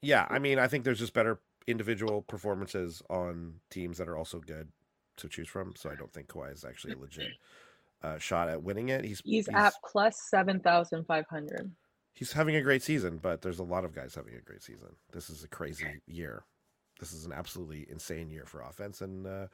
[0.00, 4.40] yeah, I mean, I think there's just better individual performances on teams that are also
[4.40, 4.72] good
[5.18, 5.74] to choose from.
[5.76, 7.32] So I don't think Kawhi is actually a legit
[8.02, 9.04] uh, shot at winning it.
[9.04, 11.70] He's He's at plus seven thousand five hundred.
[12.18, 14.88] He's having a great season, but there's a lot of guys having a great season.
[15.12, 16.42] This is a crazy year.
[16.98, 19.46] This is an absolutely insane year for offense, and uh,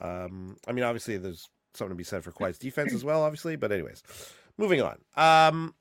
[0.00, 3.54] um, I mean, obviously, there's something to be said for Kawhi's defense as well, obviously.
[3.54, 4.02] But anyways,
[4.58, 4.98] moving on.
[5.16, 5.74] Um,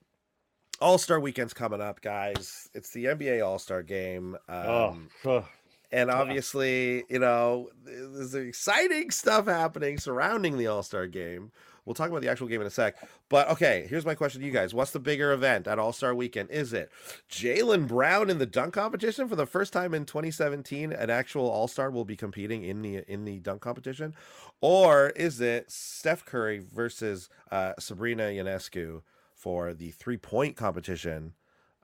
[0.80, 2.70] All Star Weekend's coming up, guys.
[2.76, 4.38] It's the NBA All Star Game.
[4.48, 5.46] Um, oh,
[5.92, 11.52] and obviously, you know, there's exciting stuff happening surrounding the All Star game.
[11.90, 12.98] We'll talk about the actual game in a sec.
[13.30, 14.76] But okay, here's my question to you guys.
[14.76, 16.52] What's the bigger event at All Star weekend?
[16.52, 16.92] Is it
[17.32, 20.94] Jaylen Brown in the dunk competition for the first time in 2017?
[20.94, 24.14] An actual All Star will be competing in the in the dunk competition,
[24.62, 29.02] or is it Steph Curry versus uh, Sabrina Ionescu
[29.34, 31.34] for the three point competition?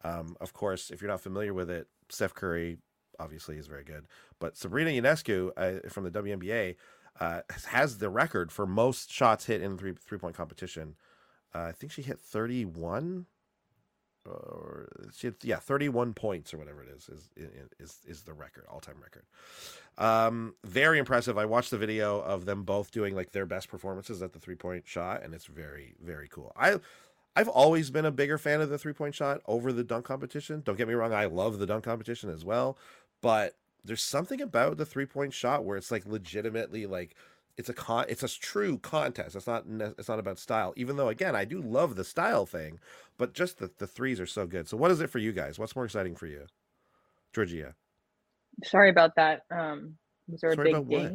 [0.03, 2.77] Um, of course, if you're not familiar with it, Steph Curry
[3.19, 4.05] obviously is very good.
[4.37, 6.75] But Sabrina Ionescu uh, from the WNBA
[7.19, 10.95] uh, has the record for most shots hit in three three point competition.
[11.53, 13.27] Uh, I think she hit thirty one,
[14.25, 17.29] or she had, yeah thirty one points or whatever it is is
[17.79, 19.23] is is the record all time record.
[19.97, 21.37] Um, very impressive.
[21.37, 24.55] I watched the video of them both doing like their best performances at the three
[24.55, 26.51] point shot, and it's very very cool.
[26.57, 26.79] I
[27.35, 30.61] I've always been a bigger fan of the three point shot over the dunk competition.
[30.65, 32.77] Don't get me wrong, I love the dunk competition as well,
[33.21, 37.15] but there's something about the three point shot where it's like legitimately like
[37.57, 39.35] it's a con it's a true contest.
[39.35, 39.65] It's not
[39.97, 40.73] it's not about style.
[40.75, 42.79] Even though again, I do love the style thing,
[43.17, 44.67] but just the the threes are so good.
[44.67, 45.57] So what is it for you guys?
[45.59, 46.47] What's more exciting for you?
[47.33, 47.73] Georgea.
[48.63, 49.43] Sorry about that.
[49.51, 51.11] Um, was there a Sorry big about what?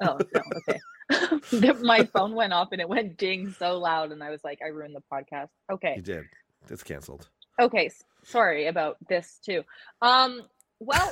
[0.00, 1.72] Oh no, okay.
[1.82, 4.68] My phone went off and it went ding so loud, and I was like, I
[4.68, 5.48] ruined the podcast.
[5.70, 6.24] Okay, You did.
[6.70, 7.28] It's canceled.
[7.60, 7.90] okay.
[8.24, 9.62] Sorry about this too.
[10.00, 10.42] Um,
[10.78, 11.10] well,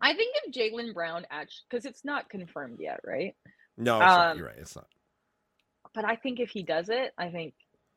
[0.00, 3.34] I think if Jaylen Brown actually, because it's not confirmed yet, right?
[3.76, 4.30] No, it's not.
[4.32, 4.56] Um, You're right.
[4.58, 4.86] It's not.
[5.94, 7.54] But I think if he does it, I think.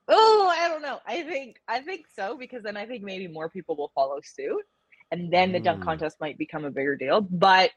[0.08, 1.00] Oh, I don't know.
[1.06, 4.64] I think I think so because then I think maybe more people will follow suit,
[5.12, 5.86] and then the dunk Mm.
[5.86, 7.22] contest might become a bigger deal.
[7.22, 7.72] But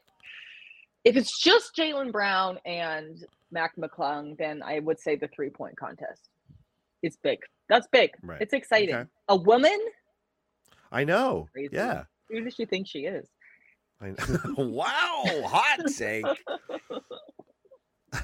[1.03, 5.77] if it's just Jaylen Brown and Mac McClung, then I would say the three point
[5.77, 6.29] contest.
[7.03, 7.39] It's big.
[7.69, 8.11] That's big.
[8.23, 8.41] Right.
[8.41, 8.95] It's exciting.
[8.95, 9.09] Okay.
[9.29, 9.79] A woman?
[10.91, 11.47] I know.
[11.53, 11.69] Crazy.
[11.75, 12.05] Yeah.
[12.29, 13.27] Who does she think she is?
[14.01, 14.13] I
[14.57, 16.25] wow, hot take.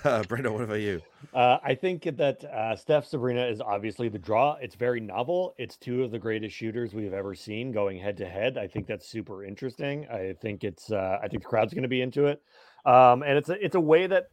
[0.06, 1.02] Uh, Brendo, what about you?
[1.34, 4.56] Uh, I think that uh, Steph Sabrina is obviously the draw.
[4.62, 5.54] It's very novel.
[5.58, 8.58] It's two of the greatest shooters we've ever seen going head to head.
[8.58, 10.08] I think that's super interesting.
[10.08, 10.92] I think it's.
[10.92, 12.42] Uh, I think the crowd's going to be into it,
[12.86, 14.28] um, and it's a it's a way that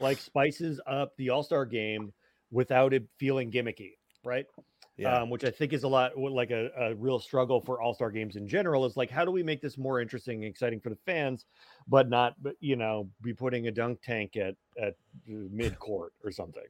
[0.00, 2.14] like spices up the All Star game
[2.50, 3.92] without it feeling gimmicky,
[4.24, 4.46] right?
[4.96, 5.22] Yeah.
[5.22, 8.10] um, which I think is a lot like a, a real struggle for All Star
[8.10, 8.84] games in general.
[8.84, 11.46] Is like, how do we make this more interesting and exciting for the fans,
[11.88, 14.94] but not, but, you know, be putting a dunk tank at at
[15.26, 16.66] mid court or something.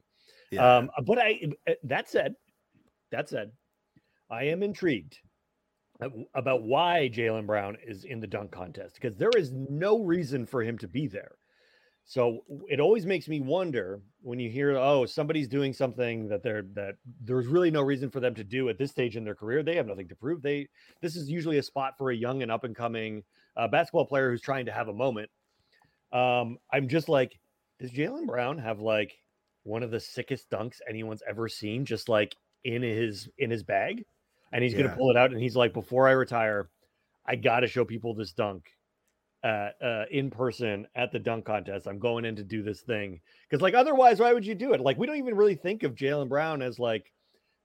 [0.51, 0.77] yeah.
[0.77, 2.35] Um, but I, uh, that said,
[3.11, 3.51] that said,
[4.29, 5.19] I am intrigued
[6.33, 10.63] about why Jaylen Brown is in the dunk contest because there is no reason for
[10.63, 11.35] him to be there.
[12.05, 16.63] So it always makes me wonder when you hear, oh, somebody's doing something that they're
[16.73, 19.63] that there's really no reason for them to do at this stage in their career.
[19.63, 20.41] They have nothing to prove.
[20.41, 20.67] They
[21.01, 23.23] this is usually a spot for a young and up and coming
[23.55, 25.29] uh, basketball player who's trying to have a moment.
[26.11, 27.39] Um, I'm just like,
[27.79, 29.17] does Jaylen Brown have like
[29.63, 32.35] one of the sickest dunks anyone's ever seen, just like
[32.65, 34.05] in his in his bag?
[34.51, 34.83] And he's Yeah.
[34.83, 36.69] gonna pull it out, and he's like, before I retire,
[37.25, 38.65] I gotta show people this dunk
[39.43, 41.87] uh, uh, in person at the dunk contest.
[41.87, 44.81] I'm going in to do this thing because, like, otherwise, why would you do it?
[44.81, 47.11] Like, we don't even really think of Jaylen Brown as like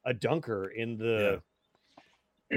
[0.04, 1.40] a dunker in the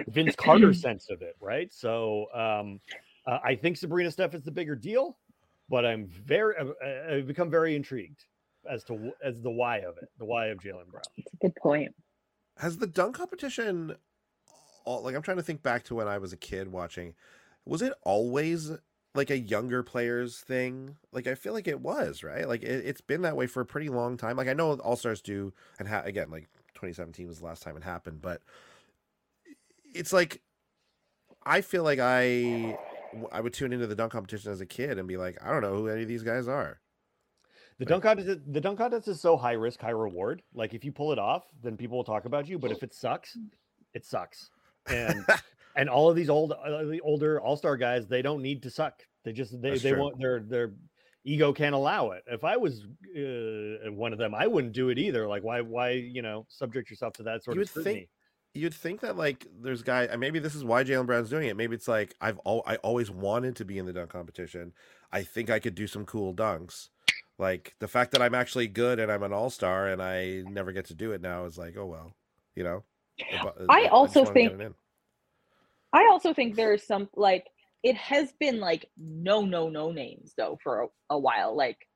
[0.07, 1.71] Vince Carter sense of it, right?
[1.71, 2.79] So, um,
[3.27, 5.17] uh, I think Sabrina Steph is the bigger deal,
[5.69, 8.25] but I'm very, uh, uh, I've become very intrigued
[8.69, 11.03] as to as the why of it, the why of Jaylen Brown.
[11.17, 11.93] It's a good point.
[12.57, 13.95] Has the dunk competition,
[14.85, 17.13] all, like I'm trying to think back to when I was a kid watching,
[17.65, 18.71] was it always
[19.13, 20.95] like a younger players thing?
[21.11, 22.47] Like I feel like it was, right?
[22.47, 24.37] Like it, it's been that way for a pretty long time.
[24.37, 27.77] Like I know All Stars do, and ha- again, like 2017 was the last time
[27.77, 28.41] it happened, but
[29.93, 30.41] it's like
[31.45, 32.77] I feel like I
[33.31, 35.61] I would tune into the dunk competition as a kid and be like, I don't
[35.61, 36.79] know who any of these guys are.
[37.79, 40.43] The dunk contest, the dunk contest is so high risk, high reward.
[40.53, 42.59] Like if you pull it off, then people will talk about you.
[42.59, 43.37] But if it sucks,
[43.93, 44.51] it sucks.
[44.87, 45.25] And
[45.75, 48.69] and all of these old, uh, the older all star guys, they don't need to
[48.69, 49.01] suck.
[49.23, 50.01] They just they That's they true.
[50.01, 50.71] want their their
[51.23, 52.23] ego can't allow it.
[52.27, 52.83] If I was
[53.15, 55.27] uh, one of them, I wouldn't do it either.
[55.27, 58.09] Like why why you know subject yourself to that sort You of would think-
[58.53, 61.55] you'd think that like there's guy and maybe this is why Jaylen Brown's doing it.
[61.55, 64.73] Maybe it's like I've al- I always wanted to be in the dunk competition.
[65.11, 66.89] I think I could do some cool dunks.
[67.37, 70.71] Like the fact that I'm actually good and I'm an all star and I never
[70.71, 72.13] get to do it now is like, oh well,
[72.55, 72.83] you know.
[73.43, 74.75] Uh, I also wanna think-
[75.93, 77.47] I also think there's some like
[77.83, 81.55] it has been like no no no names though for a, a while.
[81.55, 81.87] Like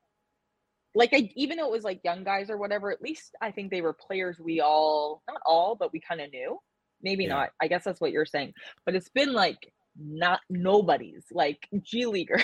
[0.93, 3.71] like I even though it was like young guys or whatever, at least I think
[3.71, 6.59] they were players we all not all, but we kind of knew.
[7.01, 7.29] Maybe Yeah.
[7.35, 7.49] not.
[7.61, 8.53] I guess that's what you're saying.
[8.85, 12.43] But it's been like not nobody's like G leaguers.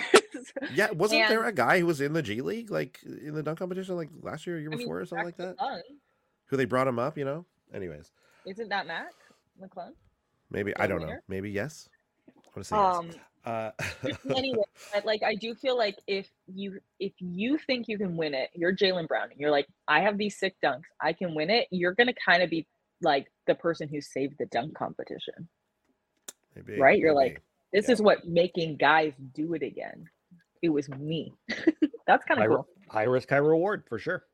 [0.74, 3.58] Yeah, wasn't there a guy who was in the G League like in the dunk
[3.58, 5.56] competition like last year or year I mean, before or something like that?
[6.46, 7.44] Who they brought him up, you know?
[7.74, 8.10] Anyways,
[8.46, 9.12] Isn't that Mac
[9.60, 9.92] McClung?
[10.50, 11.16] maybe The I don't know.
[11.28, 11.88] Maybe yes.
[12.28, 13.18] I want to say Um yes.
[13.44, 13.70] Uh,
[14.36, 14.62] anyway,
[14.94, 18.50] but like I do feel like if you if you think you can win it,
[18.54, 21.66] you're Jaylen Brown, and you're like, I have these sick dunks, I can win it.
[21.72, 22.68] You're gonna kind of be
[23.00, 25.48] like the person who saved the dunk competition.
[26.54, 26.96] maybe, right?
[26.98, 27.30] You're maybe.
[27.34, 27.94] like, This Yeah.
[27.94, 30.08] is what making guys do it again.
[30.62, 31.34] It was me.
[32.06, 32.68] That's kind of cool.
[32.90, 34.24] high risk, high reward for sure.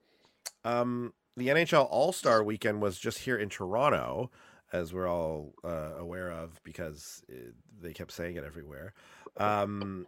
[0.65, 4.31] Um, the NHL All Star Weekend was just here in Toronto,
[4.73, 8.93] as we're all uh, aware of because it, they kept saying it everywhere.
[9.37, 10.07] Um,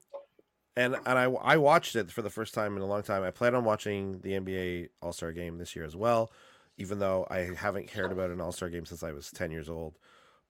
[0.77, 3.23] and and I I watched it for the first time in a long time.
[3.23, 6.33] I plan on watching the NBA All Star Game this year as well,
[6.79, 9.69] even though I haven't cared about an All Star Game since I was ten years
[9.69, 9.99] old.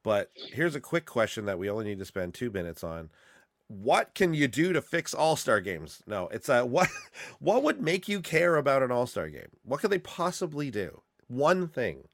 [0.03, 3.11] But here's a quick question that we only need to spend two minutes on.
[3.71, 6.03] What can you do to fix All Star games?
[6.05, 6.89] No, it's a what
[7.39, 9.47] what would make you care about an All Star game?
[9.63, 11.03] What could they possibly do?
[11.29, 12.09] One thing.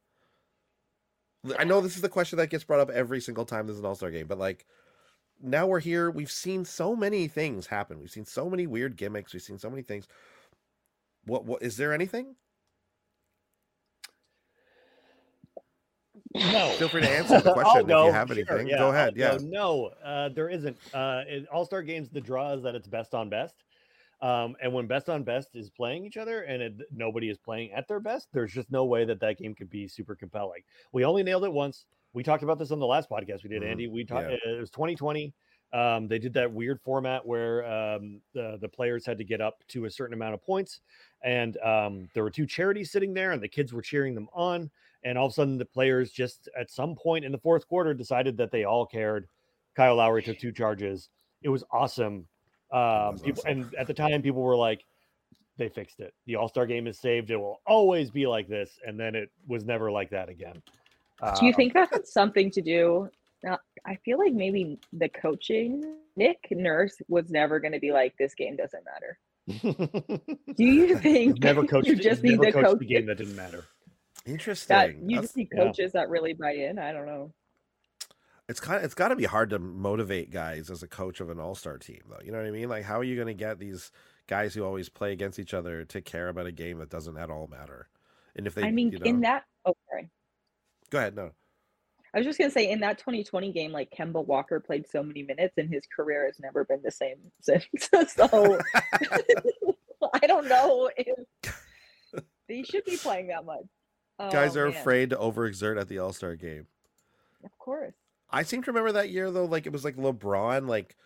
[1.59, 3.87] I know this is the question that gets brought up every single time there's an
[3.87, 4.67] All Star game, but like
[5.43, 6.11] now we're here.
[6.11, 8.01] We've seen so many things happen.
[8.01, 9.33] We've seen so many weird gimmicks.
[9.33, 10.09] We've seen so many things.
[11.25, 12.37] What what is there anything?
[16.53, 16.71] No.
[16.79, 18.67] Feel free to answer the question if you go, have sure, anything.
[18.69, 19.15] yeah, Go I'll ahead.
[19.17, 19.33] go.
[19.33, 19.39] Yeah.
[19.43, 20.77] No, uh, there isn't.
[20.95, 21.23] Uh,
[21.53, 23.55] All Star Games, the draw is that it's best on best.
[24.23, 27.73] Um, and when best on best is playing each other and it, nobody is playing
[27.73, 30.63] at their best, there's just no way that that game could be super compelling.
[30.93, 31.85] We only nailed it once.
[32.15, 33.89] We talked about this on the last podcast we did, Mhm, Andy.
[33.89, 34.31] We talked.
[34.31, 34.53] yeah.
[34.53, 35.35] It was 2020.
[35.75, 39.63] Um, they did that weird format where um, the the players had to get up
[39.69, 40.81] to a certain amount of points,
[41.23, 44.71] and um, there were two charities sitting there, and the kids were cheering them on.
[45.07, 47.95] And all of a sudden, the players just at some point in the fourth quarter
[47.95, 49.29] decided that they all cared.
[49.77, 51.09] Kyle Lowry took two charges.
[51.43, 52.27] It was awesome.
[52.73, 53.61] Um, was people, awesome.
[53.63, 54.83] and at the time, people were like,
[55.59, 56.13] "They fixed it.
[56.27, 57.31] The All Star Game is saved.
[57.31, 60.61] It will always be like this." And then it was never like that again.
[61.39, 63.09] Do you Um, think that's something to do?
[63.45, 68.17] Now, I feel like maybe the coaching, Nick Nurse was never going to be like,
[68.19, 69.19] this game doesn't matter.
[70.57, 71.87] Do you think never coached?
[71.87, 73.65] you just never need the coached coach the game that didn't matter.
[74.27, 74.77] Interesting.
[74.77, 75.65] that you That's- just need yeah.
[75.65, 76.79] coaches that really buy in?
[76.79, 77.33] I don't know.
[78.49, 81.31] it's kind of it's got to be hard to motivate guys as a coach of
[81.31, 83.35] an all-star team though you know what i mean like how are you going to
[83.35, 83.91] get these
[84.29, 87.29] guys who always play against each other to care about a game that doesn't at
[87.29, 87.89] all matter
[88.37, 90.09] and if they I mean, you know, in that, oh, sorry.
[90.91, 91.33] go ahead no
[92.15, 95.23] I was just gonna say in that 2020 game, like Kemba Walker played so many
[95.23, 97.67] minutes, and his career has never been the same since.
[98.09, 98.59] so
[100.15, 101.19] I don't know if
[102.49, 103.67] he should be playing that much.
[104.19, 104.77] Guys Oh, are man.
[104.77, 106.67] afraid to overexert at the All Star game.
[107.45, 107.95] Of course.
[108.31, 110.97] I seem to remember that year though, like it was like LeBron like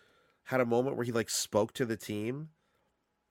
[0.45, 2.49] had a moment where he like spoke to the team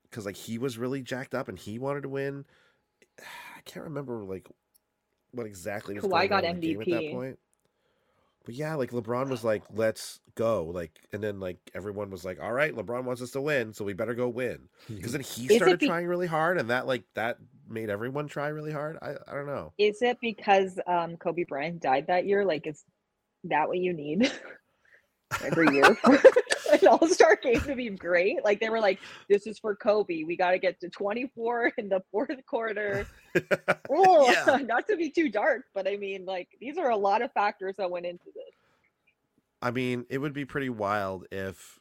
[0.05, 2.45] because like he was really jacked up and he wanted to win.
[3.20, 4.49] I can't remember like
[5.33, 7.39] what exactly was Kawhi got on in the game at that point.
[8.45, 12.41] But yeah, like LeBron was like, "Let's go!" Like, and then like everyone was like,
[12.41, 15.55] "All right, LeBron wants us to win, so we better go win." Because then he
[15.57, 17.39] started be- trying really hard, and that like that
[17.71, 18.99] made everyone try really hard.
[19.01, 19.73] I I don't know.
[19.79, 22.45] Is it because um, Kobe Bryant died that year?
[22.45, 22.85] Like, is
[23.45, 24.31] that what you need
[25.45, 26.14] every year for
[26.73, 28.45] an All Star game to be great?
[28.45, 28.99] Like, they were like,
[29.29, 30.25] "This is for Kobe.
[30.25, 33.07] We got to get to 24 in the fourth quarter."
[33.89, 34.57] Oh, Yeah.
[34.57, 37.77] not to be too dark, but I mean, like, these are a lot of factors
[37.79, 38.55] that went into this.
[39.62, 41.79] I mean, it would be pretty wild if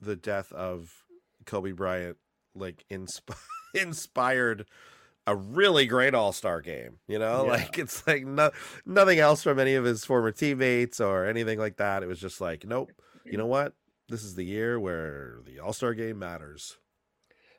[0.00, 1.04] the death of
[1.46, 2.18] Kobe Bryant
[2.54, 3.34] like insp-
[3.74, 4.66] inspired
[5.26, 7.44] a really great All-Star game, you know?
[7.46, 7.50] Yeah.
[7.52, 8.50] Like it's like no,
[8.84, 12.02] nothing else from any of his former teammates or anything like that.
[12.02, 12.90] It was just like, nope.
[13.24, 13.72] You know what?
[14.08, 16.76] This is the year where the All-Star game matters.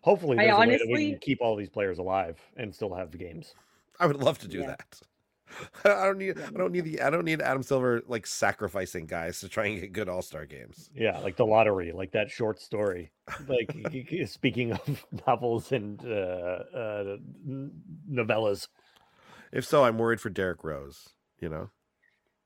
[0.02, 2.74] Hopefully, I there's a way that we honestly- can keep all these players alive and
[2.74, 3.56] still have the games.
[4.00, 4.68] I would love to do Yeah.
[4.68, 5.00] that.
[5.86, 9.40] I don't need I don't need the I don't need Adam Silver like sacrificing guys
[9.42, 10.90] to try and get good All-Star games.
[10.96, 13.12] Yeah, like the lottery, like that short story.
[13.48, 13.76] Like
[14.28, 17.18] speaking of novels and uh, uh,
[18.10, 18.68] novellas,
[19.52, 21.10] If so, I'm worried for Derrick Rose.
[21.40, 21.70] You know,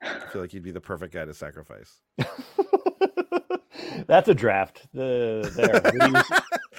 [0.02, 2.02] I feel like he'd be the perfect guy to sacrifice.
[4.08, 4.88] that's a draft.
[4.94, 5.82] The there,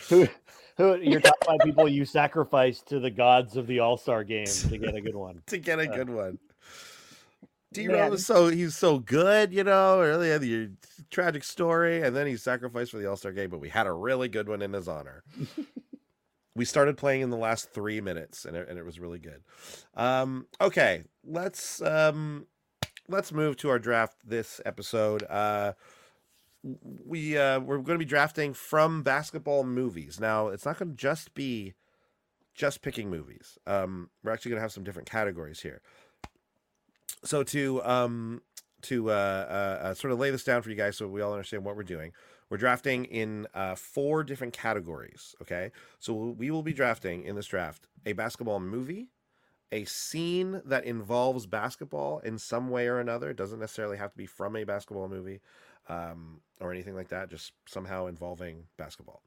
[0.09, 0.29] who,
[0.81, 4.25] who, who your top five people you sacrifice to the gods of the All Star
[4.25, 5.43] game to get a good one.
[5.47, 6.39] to get a Uh, good one.
[7.73, 7.97] D Man.
[7.97, 10.01] Rose was so he's so good, you know.
[10.01, 10.71] Really had the
[11.11, 13.51] tragic story, and then he sacrificed for the All Star game.
[13.51, 15.23] But we had a really good one in his honor.
[16.57, 19.43] we started playing in the last three minutes, and it, and it was really good.
[19.95, 22.47] Um, okay, let's um,
[23.09, 25.23] let's move to our draft this episode.
[25.31, 25.75] Uh,
[26.63, 30.21] we uh, we're going to be drafting from basketball movies.
[30.21, 31.75] Now, it's not going to just be
[32.55, 33.59] just picking movies.
[33.67, 35.81] Um, we're actually going to have some different categories here.
[37.25, 38.43] So to um
[38.83, 41.33] to uh, uh, uh, sort of lay this down for you guys, so we all
[41.33, 42.13] understand what we're doing.
[42.49, 45.35] We're drafting in uh, four different categories.
[45.43, 49.09] Okay, so we will be drafting in this draft a basketball movie,
[49.71, 53.31] a scene that involves basketball in some way or another.
[53.31, 55.41] It doesn't necessarily have to be from a basketball movie
[55.89, 57.31] um, or anything like that.
[57.31, 59.23] Just somehow involving basketball.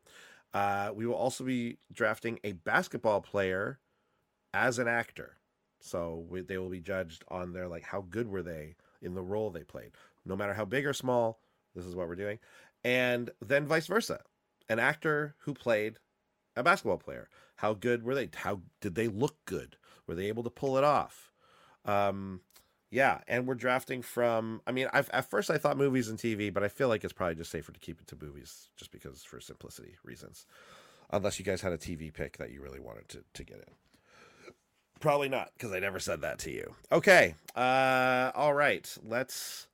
[0.54, 3.80] Uh, we will also be drafting a basketball player
[4.54, 5.38] as an actor.
[5.80, 9.22] So we, they will be judged on their like how good were they in the
[9.22, 9.92] role they played,
[10.26, 11.40] no matter how big or small.
[11.76, 12.40] This is what we're doing,
[12.84, 14.22] and then vice versa.
[14.70, 15.98] An actor who played
[16.56, 18.30] a basketball player, how good were they?
[18.34, 19.76] How did they look good?
[20.08, 21.32] Were they able to pull it off?
[21.84, 22.42] Um,
[22.94, 24.62] yeah, and we're drafting from.
[24.68, 27.12] I mean, I've, at first I thought movies and TV, but I feel like it's
[27.12, 30.46] probably just safer to keep it to movies, just because for simplicity reasons.
[31.10, 34.54] Unless you guys had a TV pick that you really wanted to to get in.
[35.00, 36.76] Probably not, because I never said that to you.
[36.92, 37.36] Okay.
[37.56, 38.96] Uh, all right.
[39.04, 39.68] Let's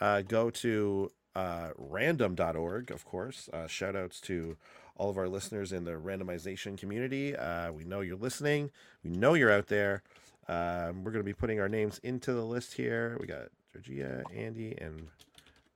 [0.00, 3.48] uh, go to uh, random.org, of course.
[3.52, 4.56] Uh, shout outs to
[4.96, 7.36] all of our listeners in the randomization community.
[7.36, 8.70] Uh, we know you're listening,
[9.04, 10.02] we know you're out there.
[10.48, 13.16] Um, we're going to be putting our names into the list here.
[13.20, 15.08] We got Georgea, Andy, and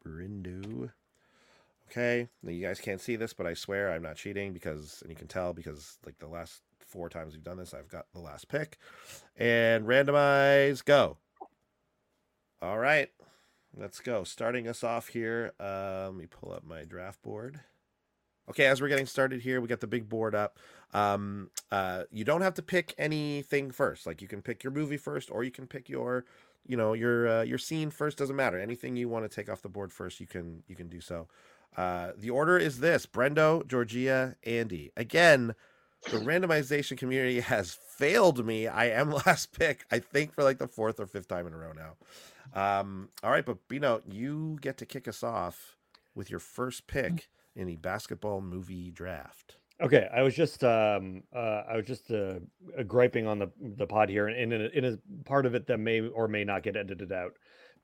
[0.04, 0.90] Brendo.
[1.90, 5.10] Okay, now you guys can't see this, but I swear I'm not cheating because, and
[5.10, 8.20] you can tell because like the last four times we've done this, I've got the
[8.20, 8.78] last pick.
[9.36, 11.18] And randomize, go.
[12.60, 13.10] All right,
[13.76, 14.24] let's go.
[14.24, 17.60] Starting us off here, uh, let me pull up my draft board.
[18.48, 20.58] Okay, as we're getting started here, we got the big board up.
[20.94, 24.06] Um, uh, you don't have to pick anything first.
[24.06, 26.24] Like you can pick your movie first, or you can pick your,
[26.66, 28.18] you know, your uh, your scene first.
[28.18, 28.58] Doesn't matter.
[28.58, 31.28] Anything you want to take off the board first, you can you can do so.
[31.76, 34.92] Uh, the order is this: Brendo, Georgea, Andy.
[34.96, 35.54] Again,
[36.10, 38.66] the randomization community has failed me.
[38.66, 41.58] I am last pick, I think, for like the fourth or fifth time in a
[41.58, 41.96] row now.
[42.54, 45.76] Um, all right, but Bino, you get to kick us off
[46.14, 49.56] with your first pick in the basketball movie draft.
[49.80, 52.40] Okay, I was just um uh I was just uh,
[52.78, 55.66] uh, griping on the the pod here, and in a, in a part of it
[55.66, 57.32] that may or may not get edited out,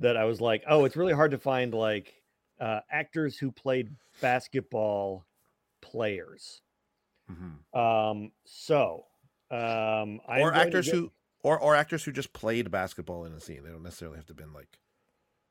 [0.00, 2.14] that I was like, oh, it's really hard to find like
[2.60, 3.90] uh, actors who played
[4.20, 5.26] basketball
[5.82, 6.62] players.
[7.74, 9.04] Um, so
[9.50, 11.12] um, I'm or actors go- who
[11.42, 13.62] or or actors who just played basketball in a scene.
[13.64, 14.78] They don't necessarily have to been like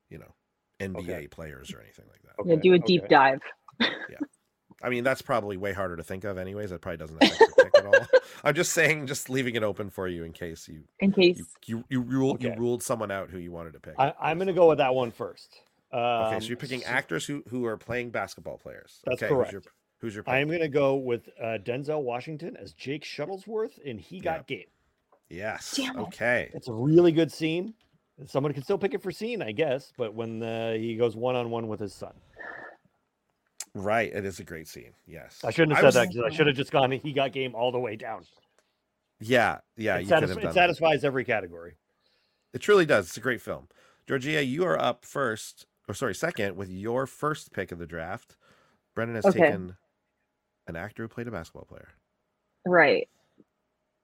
[0.10, 0.34] you know,
[0.80, 1.28] NBA Okay.
[1.28, 2.36] players or anything like that.
[2.46, 3.10] Yeah, do a deep okay.
[3.10, 3.42] dive.
[4.84, 6.70] I mean, that's probably way harder to think of, anyways.
[6.72, 8.08] That probably doesn't affect your pick at all.
[8.44, 11.38] I'm just saying, just leaving it open for you in case you in case.
[11.38, 13.96] you you, you, ruled, you ruled someone out who you wanted to pick.
[14.00, 15.62] I, I'm going to go with that one first.
[15.94, 19.00] Um, okay, so you're picking s- actors who who are playing basketball players.
[19.06, 19.76] That's okay, Who's your, correct.
[20.00, 20.34] who's your pick?
[20.34, 24.66] I'm going to go with uh, Denzel Washington as Jake Shuttlesworth in He Got Game.
[25.30, 25.74] Yes.
[25.76, 26.02] Damn it.
[26.04, 26.50] Okay.
[26.54, 27.74] It's a really good scene.
[28.26, 31.36] Someone can still pick it for scene, I guess, but when uh, he goes one
[31.36, 32.14] on one with his son,
[33.74, 34.12] Right.
[34.14, 34.94] It is a great scene.
[35.06, 35.40] Yes.
[35.46, 36.92] I shouldn't I have was- said that 'cause I should have just gone.
[36.92, 38.26] He got game all the way down.
[39.20, 39.60] Yeah.
[39.78, 39.96] Yeah.
[39.98, 40.54] it, you could satis- have it done that.
[40.54, 41.78] satisfies every category.
[42.54, 43.08] It truly does.
[43.08, 43.70] It's a great film.
[44.08, 48.36] Georgea, you are up first, or sorry, second with your first pick of the draft.
[48.94, 49.40] Brendan has Okay.
[49.40, 49.78] taken
[50.68, 51.90] an actor who played a basketball player.
[52.66, 53.08] Right.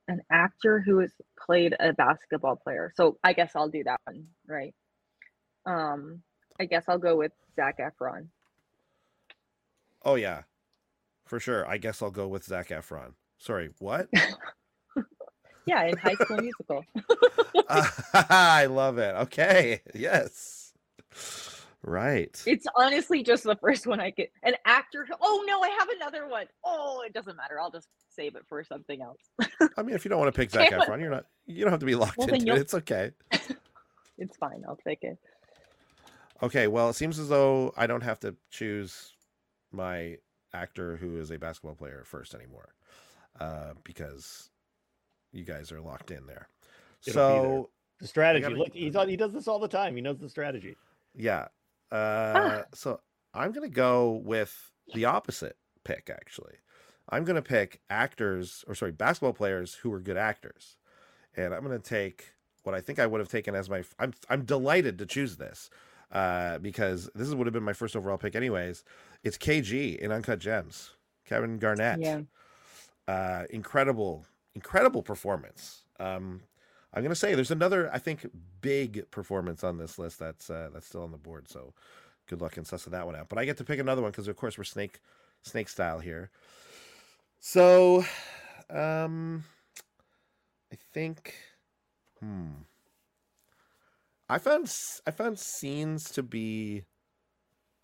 [0.08, 2.94] An actor who has played a basketball player.
[2.96, 4.74] So I guess I'll do that one, right?
[5.66, 6.24] Um,
[6.58, 8.30] I guess I'll go with Zac Efron.
[10.08, 10.44] Oh yeah,
[11.26, 11.68] for sure.
[11.68, 13.14] I guess I'll go with Zac Efron.
[13.38, 14.10] Sorry, what?
[15.68, 16.86] Yeah, in High School Musical.
[18.14, 19.14] I love it.
[19.16, 19.82] Okay.
[19.94, 20.72] Yes.
[21.84, 22.42] Right.
[22.46, 24.32] It's honestly just the first one I get.
[24.44, 25.06] An actor.
[25.20, 26.46] Oh no, I have another one.
[26.64, 27.60] Oh, it doesn't matter.
[27.60, 29.20] I'll just save it for something else.
[29.78, 30.72] I mean, if you don't want to pick Zac.
[30.72, 31.26] Efron, you're not.
[31.48, 32.60] You don't have to be locked Well, into it.
[32.60, 33.12] It's okay.
[34.18, 34.64] It's fine.
[34.70, 35.18] I'll take it.
[36.42, 36.68] Okay.
[36.68, 39.17] Well, it seems as though I don't have to choose
[39.78, 40.18] my
[40.54, 42.74] actor who is a basketball player first anymore,
[43.40, 44.50] uh, because
[45.32, 46.50] you guys are locked in there.
[47.06, 47.14] It'll be there.
[47.14, 47.70] so
[48.00, 48.44] The strategy.
[48.44, 49.96] gotta- Look, he's on, he does this all the time.
[49.96, 50.76] He knows the strategy.
[51.16, 51.48] yeah.
[51.92, 53.00] Uh, so
[53.34, 55.56] I'm gonna go with the opposite
[55.86, 56.10] pick.
[56.10, 56.56] Actually,
[57.08, 60.76] I'm gonna pick actors, or sorry, basketball players who are good actors,
[61.36, 63.84] and I'm gonna take what I think I would have taken as my.
[64.00, 65.70] I'm I'm delighted to choose this,
[66.12, 68.84] uh, because this would have been my first overall pick, anyways.
[69.24, 70.92] It's KG in Uncut Gems,
[71.26, 72.00] Kevin Garnett.
[72.00, 72.22] Yeah.
[73.08, 75.84] uh, incredible, incredible performance.
[76.00, 76.42] Um,
[76.94, 78.26] I'm gonna say there's another, I think,
[78.62, 81.50] big performance on this list that's uh, that's still on the board.
[81.50, 81.74] So
[82.28, 83.30] good luck in sussing that one out.
[83.30, 85.00] But I get to pick another one because, of course, we're snake
[85.44, 86.30] snake style here.
[87.40, 88.04] So,
[88.70, 89.44] um,
[90.72, 91.36] I think,
[92.20, 92.48] hmm,
[94.30, 94.74] I found
[95.06, 96.84] I found scenes to be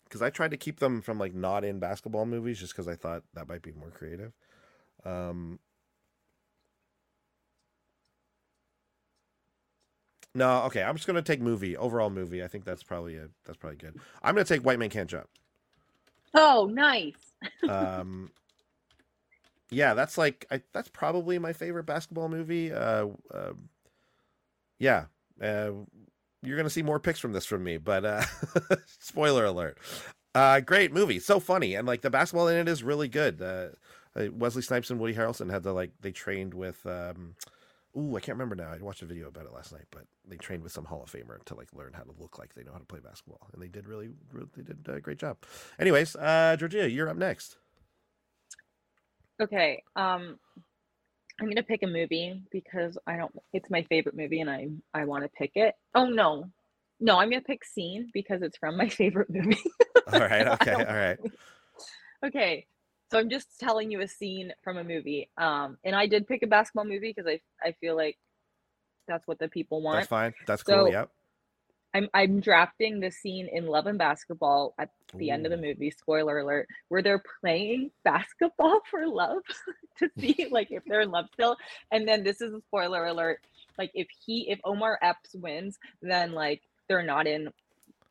[0.04, 2.94] because I tried to keep them from like not in basketball movies just because I
[2.94, 4.32] thought that might be more creative.
[5.04, 5.58] Um,
[10.34, 12.44] no, okay, I'm just gonna take movie overall movie.
[12.44, 13.98] I think that's probably a that's probably good.
[14.22, 15.28] I'm gonna take White Man Can't Jump.
[16.34, 17.12] Oh, nice.
[17.68, 18.30] Um,
[19.70, 22.72] yeah, that's like I, that's probably my favorite basketball movie.
[22.72, 23.52] Uh, uh
[24.78, 25.06] yeah,
[25.42, 25.70] uh,
[26.44, 28.24] you're gonna see more pics from this from me, but uh,
[29.00, 29.78] spoiler alert.
[30.34, 33.40] Uh, great movie, so funny, and like the basketball in it is really good.
[33.40, 33.68] Uh,
[34.16, 36.84] uh, Wesley Snipes and Woody Harrelson had the like they trained with.
[36.86, 37.34] Um,
[37.96, 38.72] Ooh, I can't remember now.
[38.72, 41.12] I watched a video about it last night, but they trained with some Hall of
[41.12, 43.62] Famer to like learn how to look like they know how to play basketball, and
[43.62, 45.36] they did really, really they did a great job.
[45.78, 47.56] Anyways, uh, Georgea, you're up next.
[49.40, 49.82] Okay.
[49.94, 50.38] Um,
[51.40, 53.32] I'm gonna pick a movie because I don't.
[53.52, 55.74] It's my favorite movie, and I I want to pick it.
[55.94, 56.50] Oh no,
[57.00, 59.62] no, I'm gonna pick Scene because it's from my favorite movie.
[60.12, 61.18] All right, okay, all right.
[62.24, 62.66] okay,
[63.10, 65.30] so I'm just telling you a scene from a movie.
[65.38, 68.18] Um, and I did pick a basketball movie because I I feel like
[69.08, 70.00] that's what the people want.
[70.00, 70.34] That's fine.
[70.46, 70.90] That's cool.
[70.90, 71.10] Yep.
[71.94, 75.90] I'm I'm drafting the scene in Love and Basketball at the end of the movie.
[75.92, 79.42] Spoiler alert: where they're playing basketball for love
[79.98, 81.56] to see like if they're in love still.
[81.92, 83.40] And then this is a spoiler alert:
[83.78, 87.48] like if he if Omar Epps wins, then like they're not in.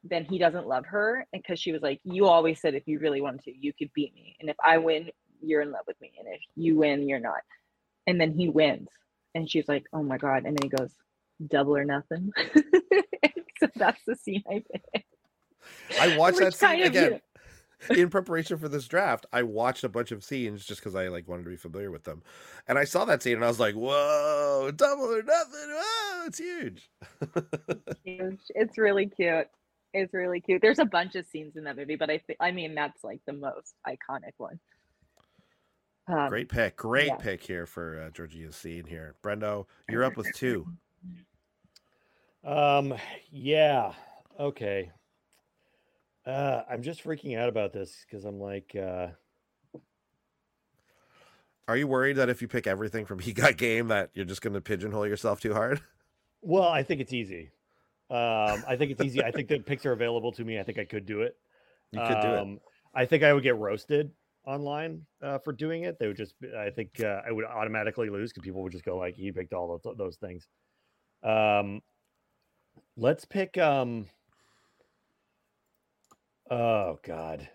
[0.06, 3.22] Then he doesn't love her, because she was like, "You always said if you really
[3.22, 5.10] wanted to, you could beat me, and if I win,
[5.42, 7.42] you're in love with me, and if you win, you're not."
[8.08, 8.90] And then he wins,
[9.36, 10.92] and she's like, "Oh my god!" And then he goes,
[11.48, 12.34] "Double or nothing."
[13.64, 15.07] so that's the scene I picked.
[15.99, 17.22] I watched that scene of, again
[17.89, 19.26] in preparation for this draft.
[19.34, 22.03] I watched a bunch of scenes just because I like wanted to be familiar with
[22.03, 22.24] them,
[22.68, 25.70] and I saw that scene and I was like, "Whoa, double or nothing!
[25.70, 26.89] Whoa, it's huge."
[28.03, 28.41] huge.
[28.49, 29.47] It's really cute.
[29.93, 30.61] It's really cute.
[30.61, 33.22] There's a bunch of scenes in that movie, but I think I mean that's like
[33.26, 34.59] the most iconic one.
[36.07, 37.16] Um, Great pick, great yeah.
[37.16, 39.16] pick here for uh, Georgea's scene here.
[39.24, 40.68] Brendo, you're up with two.
[42.44, 42.94] Um,
[43.32, 43.94] yeah.
[44.39, 44.91] Okay.
[46.26, 49.08] Uh, I'm just freaking out about this because I'm like, uh,
[51.68, 54.41] Are you worried that if you pick everything from He Got Game that you're just
[54.41, 55.82] going to pigeonhole yourself too hard?
[56.41, 57.52] well, I think it's easy.
[58.10, 59.24] Um, I think it's easy.
[59.24, 60.60] I think the picks are available to me.
[60.60, 61.36] I think I could do it.
[61.91, 62.39] You could do it.
[62.39, 62.60] Um,
[62.94, 64.12] I think I would get roasted
[64.46, 65.98] online uh, for doing it.
[66.00, 68.98] They would just, I think uh, I would automatically lose because people would just go
[68.98, 70.48] like, "He picked all those things."
[71.24, 71.82] Um,
[72.98, 73.58] let's pick.
[73.58, 74.08] Um,
[76.50, 77.48] oh God,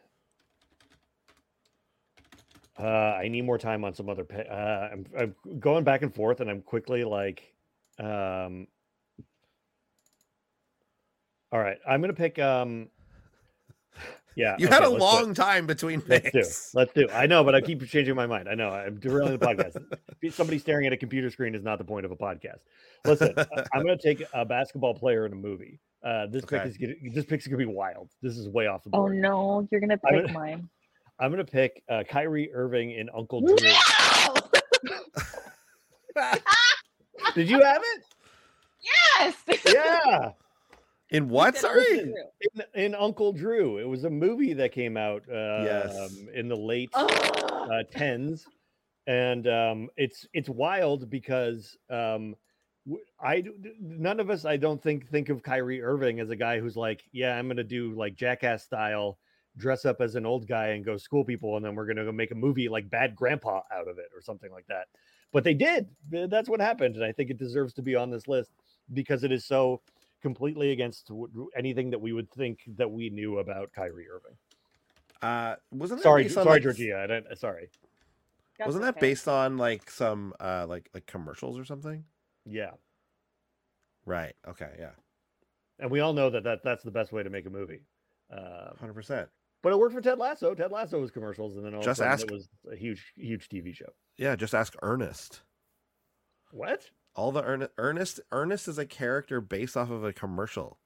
[2.79, 4.25] uh, I need more time on some other.
[4.25, 7.55] Pe- uh, I'm, I'm going back and forth, and I'm quickly like,
[7.99, 8.67] um,
[11.53, 12.39] all right, I'm gonna pick.
[12.39, 12.89] Um,
[14.39, 14.99] yeah, You okay, had a let's do it.
[15.25, 16.73] long time between picks.
[16.73, 17.01] Let's do.
[17.07, 17.17] Let's do.
[17.17, 18.49] I know, but I keep changing my mind.
[18.49, 18.71] I know.
[18.71, 19.77] I'm derailing the podcast.
[20.33, 22.61] Somebody staring at a computer screen is not the point of a podcast.
[23.05, 25.81] Listen, I- I'm going to take a basketball player in a movie.
[26.05, 28.09] Uh, this pick is gonna, this pick's going to be wild.
[28.23, 29.13] This is way off the board.
[29.13, 30.69] Oh no, you're gonna I'm pick gonna- mine.
[31.21, 33.57] I'm going to pick uh, Kyrie Irving in Uncle Drew.
[33.57, 34.35] No!
[37.35, 38.05] Did you have it?
[38.81, 39.35] yes.
[39.75, 40.31] Yeah,
[41.11, 41.55] In what?
[41.57, 42.01] Said Sorry.
[42.55, 43.79] In, in Uncle Drew.
[43.79, 45.97] It was a movie that came out uh, Yes.
[45.97, 47.11] um, in the late Ugh.
[47.11, 48.47] uh, tens,
[49.07, 52.37] and um, it's it's wild because um,
[52.87, 56.29] w- I d- d- none of us I don't think think of Kyrie Irving as
[56.31, 59.19] a guy who's like, yeah, I'm gonna do like Jackass style,
[59.57, 62.13] dress up as an old guy and go school people, and then we're gonna go
[62.13, 64.89] make a movie like Bad Grandpa out of it or something like that.
[65.33, 65.89] But they did.
[66.11, 68.51] That's what happened, and I think it deserves to be on this list
[68.93, 69.81] because it is so
[70.23, 74.37] completely against w- w- anything that we would think that we knew about Kyrie Irving.
[75.23, 76.97] Uh, wasn't that Sorry, based on, sorry, like, Georgea.
[77.03, 77.69] I don't, sorry.
[78.59, 79.01] That's Wasn't that okay.
[79.01, 82.05] based on like some uh like like commercials or something?
[82.45, 82.71] Yeah.
[84.05, 84.35] Right.
[84.49, 84.71] Okay.
[84.79, 84.91] Yeah.
[85.79, 87.83] and we all know that, that that's the best way to make a movie.
[88.33, 89.29] Uh, Hundred percent.
[89.63, 90.55] but it worked for Ted Lasso.
[90.55, 92.77] Ted Lasso was commercials, and then all Just of a sudden ask- it was a
[92.77, 93.93] huge, huge TV show.
[94.17, 94.35] Yeah.
[94.35, 95.43] Just ask Ernest.
[96.51, 96.91] What?
[97.19, 97.73] All the Ernest.
[97.79, 98.21] Ernest.
[98.31, 100.79] Ernest is a character based off of a commercial.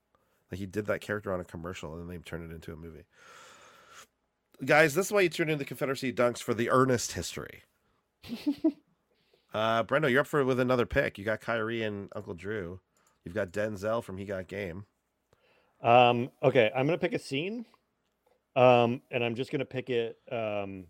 [0.51, 2.77] Like he did that character on a commercial, and then they turned it into a
[2.77, 3.05] movie.
[4.65, 7.65] Guys, this is why you tune into Confederacy Dunks for the Ernest history.
[9.53, 11.19] uh, Brendo, you're up for with another pick.
[11.19, 12.81] You got Kyrie and Uncle Drew.
[13.25, 14.87] You've got Denzel from He Got Game.
[15.83, 17.67] Um, okay, I'm gonna pick a scene,
[18.57, 20.85] um, and I'm just gonna pick it um,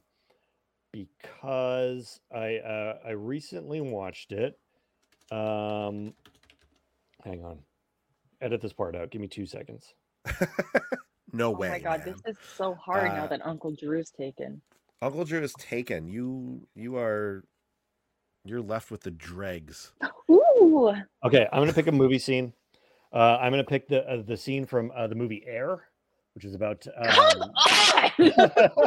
[0.92, 4.56] because I uh, I recently watched it.
[5.32, 6.12] Um,
[7.24, 7.58] hang on,
[8.42, 9.10] edit this part out.
[9.10, 9.94] Give me two seconds.
[11.32, 11.68] no Oh way.
[11.68, 12.14] Oh my god, man.
[12.14, 14.60] this is so hard Uh, now that Uncle Drew's taken.
[15.00, 16.06] Uncle Drew is taken.
[16.06, 17.44] You you are
[18.44, 19.92] you're left with the dregs.
[20.30, 20.92] Ooh.
[21.24, 22.52] Okay, I'm gonna pick a movie scene.
[23.12, 25.84] Uh, I'm gonna pick the uh, the scene from uh, the movie Air,
[26.34, 26.84] which is about.
[27.04, 27.52] Come
[28.18, 28.28] Um,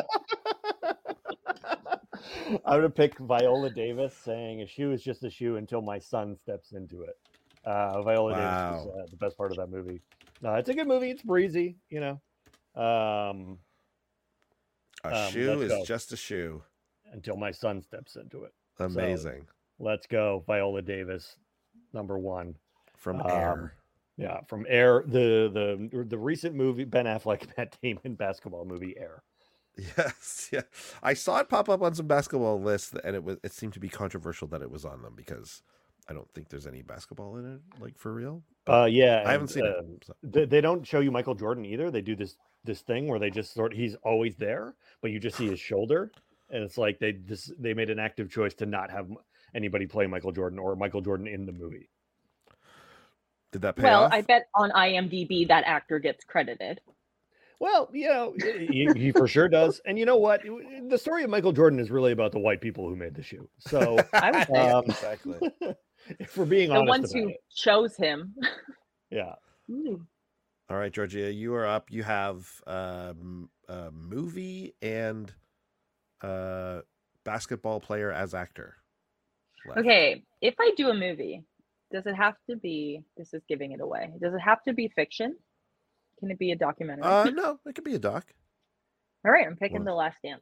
[2.48, 6.36] I'm gonna pick Viola Davis saying a shoe is just a shoe until my son
[6.36, 7.18] steps into it.
[7.64, 10.02] Uh, Viola Davis is uh, the best part of that movie.
[10.44, 11.10] Uh, it's a good movie.
[11.10, 12.22] It's breezy, you know.
[12.82, 13.58] Um,
[15.04, 15.84] A Um, shoe is go.
[15.86, 16.64] just a shoe.
[17.14, 18.54] until my son steps into it.
[18.80, 19.48] Amazing.
[19.80, 21.38] Let's go, Viola Davis,
[21.94, 22.56] number one.
[22.98, 23.74] From um, Air.
[24.18, 25.50] Yeah, from Air, the
[25.92, 29.24] the the recent movie Ben Affleck, Matt Damon basketball movie Air.
[29.98, 30.62] Yes, yeah.
[31.04, 33.80] I saw it pop up on some basketball lists, and it was it seemed to
[33.80, 35.64] be controversial that it was on them because
[36.08, 38.44] I don't think there's any basketball in it, like for real.
[38.68, 40.06] Uh, yeah, I haven't and, seen uh, it.
[40.06, 41.92] so- they, they don't show you Michael Jordan either.
[41.92, 45.38] They do this this thing where they just sort he's always there, but you just
[45.38, 46.12] see his shoulder,
[46.50, 49.10] and it's like they this they made an active choice to not have
[49.54, 51.90] anybody play Michael Jordan or Michael Jordan in the movie.
[53.52, 54.14] Did that pay well, off?
[54.14, 56.82] I bet on IMDb that actor gets credited.
[57.60, 59.80] Well, you know, he, he for sure does.
[59.86, 60.42] And you know what?
[60.90, 63.48] The story of Michael Jordan is really about the white people who made the shoe.
[63.60, 65.40] So, I would Yeah, um, exactly.
[66.20, 68.36] if we're being The honest the ones about who it, chose him.
[69.10, 69.36] yeah.
[69.72, 70.06] Ooh.
[70.70, 71.92] All right, Georgea, you are up.
[71.92, 75.32] You have um, a movie and
[76.22, 76.82] a
[77.24, 78.76] basketball player as actor.
[79.68, 79.80] left.
[79.82, 81.44] Okay, if I do a movie,
[81.92, 83.04] does it have to be?
[83.16, 84.12] This is giving it away.
[84.20, 85.36] Does it have to be fiction?
[86.20, 87.04] Can it be a documentary?
[87.04, 88.26] Uh, no, it could be a doc.
[89.26, 90.42] All right, I'm picking well- The Last Dance.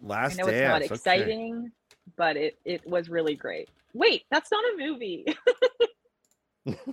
[0.00, 0.68] Last I know it's Dance.
[0.72, 0.94] not okay.
[0.94, 1.72] exciting,
[2.16, 3.68] but it it was really great.
[3.94, 5.26] Wait, that's not a movie.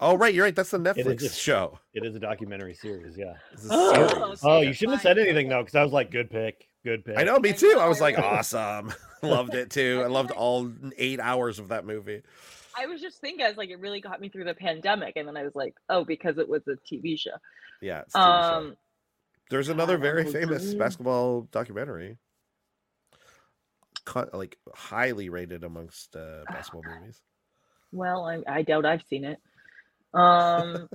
[0.02, 0.56] Oh, right, you're right.
[0.56, 1.78] That's the is Netflix just- show.
[1.94, 3.16] It is a documentary series.
[3.16, 3.36] Yeah.
[3.54, 4.40] It's a Oh, series.
[4.42, 5.16] Oh, you shouldn't have fine.
[5.16, 7.18] said anything though, because I was like, good pick, good pick.
[7.18, 7.78] I know, me too.
[7.80, 8.94] I was like, awesome.
[9.22, 10.00] Loved it too.
[10.02, 12.22] I I loved all eight hours of that movie.
[12.78, 15.28] I was just thinking, I was like, it really got me through the pandemic, and
[15.28, 17.32] then I was like, oh, because it was a TV show.
[17.82, 18.02] Yeah.
[18.02, 18.56] it's a TV show.
[18.56, 18.78] Um,
[19.50, 20.80] There's another God, very famous Drew.
[20.80, 22.18] basketball documentary,
[24.06, 27.22] cut like highly rated amongst uh, basketball movies.
[27.92, 29.40] well, I, I doubt I've seen it.
[30.14, 30.88] Um.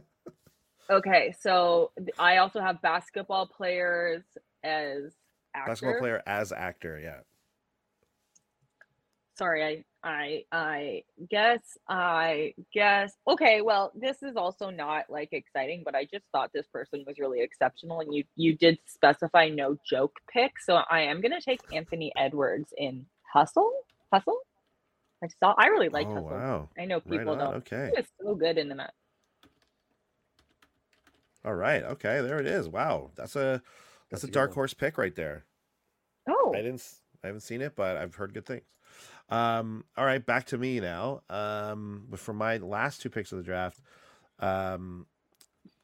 [0.90, 4.22] okay, so I also have basketball players
[4.62, 5.12] as
[5.54, 5.70] actor.
[5.70, 6.98] Basketball player as actor.
[7.02, 7.20] Yeah.
[9.36, 13.62] Sorry, I I I guess I guess okay.
[13.62, 17.40] Well, this is also not like exciting, but I just thought this person was really
[17.40, 22.12] exceptional, and you you did specify no joke pick, so I am gonna take Anthony
[22.16, 23.72] Edwards in Hustle.
[24.12, 24.38] Hustle.
[25.22, 25.54] I saw.
[25.58, 26.30] I really liked oh Hustle.
[26.30, 26.68] wow.
[26.78, 27.38] I know people on.
[27.38, 27.54] don't.
[27.54, 27.90] Okay.
[27.92, 28.94] He was so good in that.
[31.44, 31.82] All right.
[31.82, 32.20] Okay.
[32.20, 32.68] There it is.
[32.68, 33.10] Wow.
[33.16, 33.60] That's a
[34.14, 34.54] that's, That's a a dark one.
[34.54, 35.44] horse pick right there.
[36.28, 36.82] Oh, I didn't.
[37.22, 38.64] I haven't seen it, but I've heard good things.
[39.28, 39.84] Um.
[39.96, 40.24] All right.
[40.24, 41.22] Back to me now.
[41.30, 42.06] Um.
[42.08, 43.80] But for my last two picks of the draft,
[44.40, 45.06] um,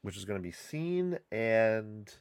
[0.01, 2.13] which is going to be scene and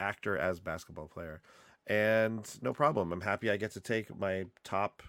[0.00, 1.40] actor as basketball player,
[1.86, 3.12] and no problem.
[3.12, 5.02] I'm happy I get to take my top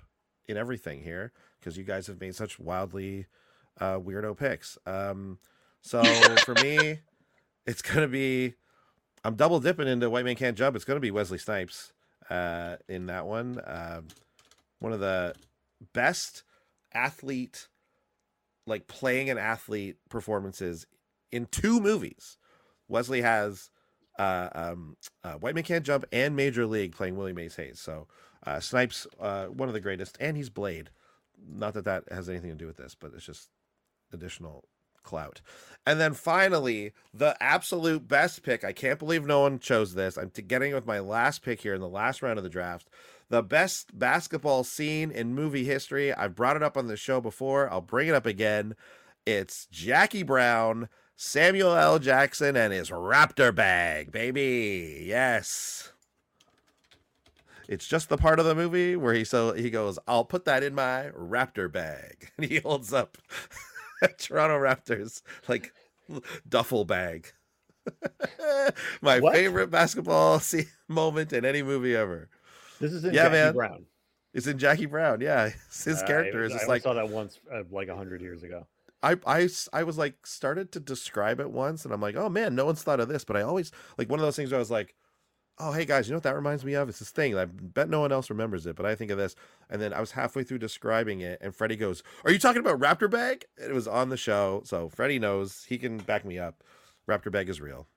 [0.47, 3.25] in everything here because you guys have made such wildly
[3.79, 4.77] uh, weirdo picks.
[4.85, 5.39] Um.
[5.81, 6.03] So
[6.45, 6.99] for me,
[7.65, 8.53] it's gonna be.
[9.23, 10.75] I'm double dipping into White Man Can't Jump.
[10.75, 11.93] It's gonna be Wesley Snipes
[12.29, 13.61] uh, in that one.
[13.65, 14.07] Um,
[14.79, 15.33] one of the
[15.93, 16.43] best
[16.93, 17.67] athlete,
[18.65, 20.85] like playing an athlete performances
[21.31, 22.37] in two movies.
[22.87, 23.69] Wesley has
[24.17, 27.79] uh, um, uh, White Man Can't Jump and Major League playing Willie Mays Hayes.
[27.79, 28.07] So
[28.45, 30.89] uh, Snipes, uh, one of the greatest, and he's Blade.
[31.47, 33.49] Not that that has anything to do with this, but it's just
[34.11, 34.65] additional
[35.09, 35.41] clout.
[35.85, 38.63] And then finally, the absolute best pick.
[38.63, 40.17] I can't believe no one chose this.
[40.17, 42.87] I'm getting with my last pick here in the last round of the draft.
[43.29, 46.13] The best basketball scene in movie history.
[46.13, 47.71] I've brought it up on the show before.
[47.71, 48.75] I'll bring it up again.
[49.25, 51.97] It's Jackie Brown, Samuel L.
[51.97, 55.03] Jackson, and his Raptor bag, baby.
[55.07, 55.91] Yes.
[57.67, 60.63] It's just the part of the movie where he so he goes, I'll put that
[60.63, 62.31] in my Raptor bag.
[62.37, 63.17] And he holds up
[64.17, 65.73] Toronto Raptors like
[66.47, 67.33] duffel bag.
[69.01, 69.33] My What?
[69.33, 72.29] favorite basketball scene, moment in any movie ever.
[72.79, 73.53] This is in Yeah, Jackie man.
[73.53, 73.85] Brown.
[74.33, 75.21] It's in Jackie Brown.
[75.21, 75.51] Yeah,
[75.85, 77.95] his Uh, character I, is I just only like saw that once, uh, like a
[77.95, 78.67] hundred years ago.
[79.01, 82.55] I, I I was like started to describe it once, and I'm like, oh man,
[82.55, 83.23] no one's thought of this.
[83.23, 84.95] But I always like one of those things where I was like,
[85.59, 86.89] oh hey guys, you know what that reminds me of?
[86.89, 87.37] It's this thing.
[87.37, 89.35] I bet no one else remembers it, but I think of this.
[89.69, 92.79] And then I was halfway through describing it, and Freddie goes, "Are you talking about
[92.79, 95.65] Raptor Bag?" It was on the show, so Freddie knows.
[95.67, 96.63] He can back me up.
[97.07, 97.87] Raptor Bag is real.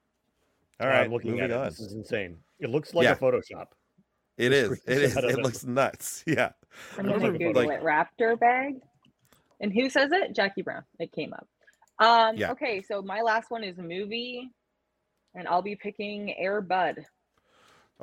[0.81, 1.57] All right, I'm looking at it.
[1.57, 1.67] on.
[1.67, 2.39] This is insane.
[2.59, 3.13] It looks like Yeah.
[3.13, 3.67] a Photoshop.
[4.39, 4.73] It the is.
[4.73, 5.15] It is.
[5.15, 5.43] screenshot of It it.
[5.43, 6.25] looks nuts.
[6.27, 6.51] Yeah.
[6.99, 7.71] I'm Looks gonna Google photo.
[7.71, 7.83] it.
[7.83, 8.77] Raptor bag.
[9.61, 10.35] And who says it?
[10.35, 10.83] Jackie Brown.
[10.99, 11.47] It came up.
[11.99, 12.51] Um, Yeah.
[12.53, 14.51] Okay, so my last one is movie,
[15.35, 17.05] and I'll be picking Air Bud.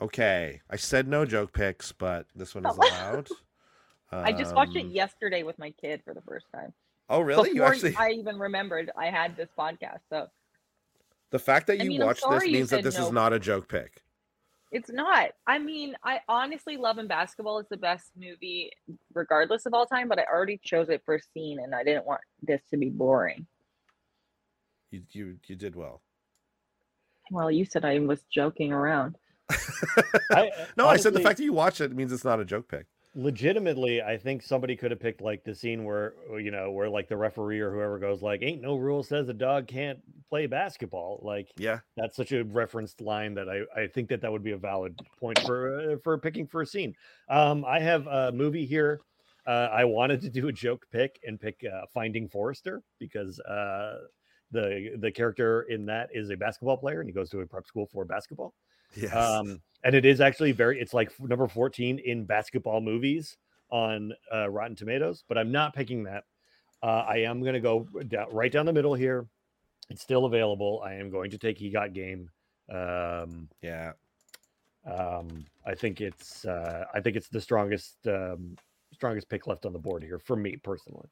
[0.02, 0.62] Okay.
[0.70, 2.88] I said no joke picks, but this one is Oh.
[2.88, 3.28] allowed.
[4.12, 6.74] I just watched it Um, yesterday with my kid for the first time.
[7.10, 7.50] Oh, really?
[7.50, 10.00] You Before actually I even remembered I had this podcast.
[10.10, 10.28] So
[11.32, 14.02] the fact that you I'm watched this means that this is not a joke pick.
[14.72, 15.32] it's not.
[15.48, 18.72] I mean, I honestly love and basketball is the best movie
[19.14, 22.06] regardless of all time, but I already chose it for a scene and I didn't
[22.06, 23.46] want this to be boring.
[24.92, 26.02] You you you did well.
[27.32, 29.18] Well, you said I was joking around.
[30.32, 32.68] I, No, I said the fact that you watched it means it's not a joke
[32.68, 32.86] pick.
[33.16, 37.08] legitimately, I think somebody could have picked like the scene where you know where like
[37.08, 41.20] the referee or whoever goes like, "Ain't no rule says a dog can't play basketball."
[41.24, 41.80] Like Yeah.
[41.98, 45.00] that's such a referenced line that I, I think that that would be a valid
[45.20, 46.94] point for uh, for picking for a scene.
[47.30, 49.02] Um, I have a movie here.
[49.48, 54.02] Uh, I wanted to do a joke pick and pick uh, Finding Forrester because uh,
[54.52, 57.66] the the character in that is a basketball player and he goes to a prep
[57.66, 58.54] school for basketball.
[58.96, 59.14] Yes.
[59.14, 63.38] Um, and it is actually very it's like number 14 in basketball movies
[63.70, 66.24] on uh, Rotten Tomatoes, but I'm not picking that.
[66.82, 69.28] Uh, I am going to go down, right down the middle here.
[69.90, 70.82] It's still available.
[70.86, 72.30] I am going to take He Got Game.
[72.72, 73.94] Um, yeah.
[74.86, 78.56] um, I think it's uh, I think it's the strongest um,
[78.94, 81.10] strongest pick left on the board here for me personally.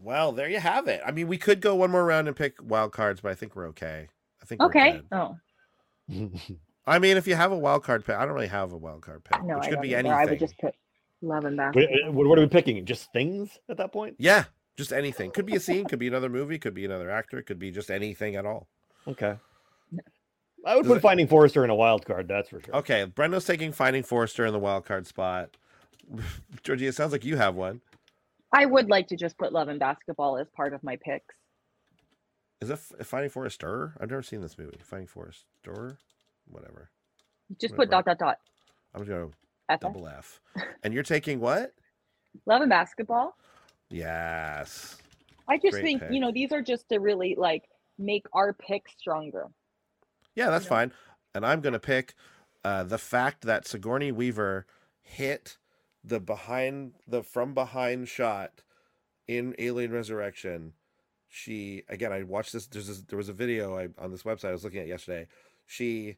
[0.00, 1.00] Well, there you have it.
[1.06, 3.54] I mean, we could go one more round and pick wild cards, but I think
[3.56, 4.08] we're okay.
[4.42, 4.92] I think we're Okay.
[4.92, 5.06] good.
[5.12, 5.36] Oh
[6.86, 9.02] I mean, if you have a wild card pick, I don't really have a wild
[9.02, 9.98] card pick, no, which I could be either.
[10.08, 10.18] anything.
[10.18, 10.74] I would just put
[11.22, 12.12] love and basketball.
[12.12, 12.84] what, what are we picking?
[12.84, 14.16] Just things at that point?
[14.18, 14.44] Yeah,
[14.76, 15.30] just anything.
[15.30, 17.90] Could be a scene, could be another movie, could be another actor, could be just
[17.90, 18.68] anything at all.
[19.08, 19.36] Okay.
[20.66, 22.28] I would Does put it- Finding Forrester in a wild card.
[22.28, 22.76] That's for sure.
[22.76, 25.56] Okay, Brendo's taking Finding Forrester in the wild card spot.
[26.62, 27.80] Georgie, it sounds like you have one.
[28.52, 31.34] I would like to just put love and basketball as part of my picks.
[32.64, 33.92] Is F- Finding Forrester?
[34.00, 34.78] I've never seen this movie.
[34.82, 35.98] Finding Forrester,
[36.48, 36.90] whatever.
[37.60, 38.38] Just Right, put dot dot dot.
[38.94, 40.40] I'm just gonna double F.
[40.82, 41.74] And you're taking what?
[42.46, 43.36] Love and basketball.
[43.90, 44.96] Yes.
[45.46, 46.10] I just Great think pick.
[46.10, 47.64] you know these are just to really like
[47.98, 49.48] make our pick stronger.
[50.34, 50.70] Yeah, that's know?
[50.70, 50.92] fine.
[51.34, 52.14] And I'm gonna pick
[52.64, 54.66] uh, the fact that Sigourney Weaver
[55.02, 55.58] hit
[56.02, 58.62] the behind the from behind shot
[59.28, 60.72] in Alien Resurrection.
[61.36, 62.68] She again, I watched this.
[62.68, 65.26] There's this, there was a video I, on this website I was looking at yesterday.
[65.66, 66.16] She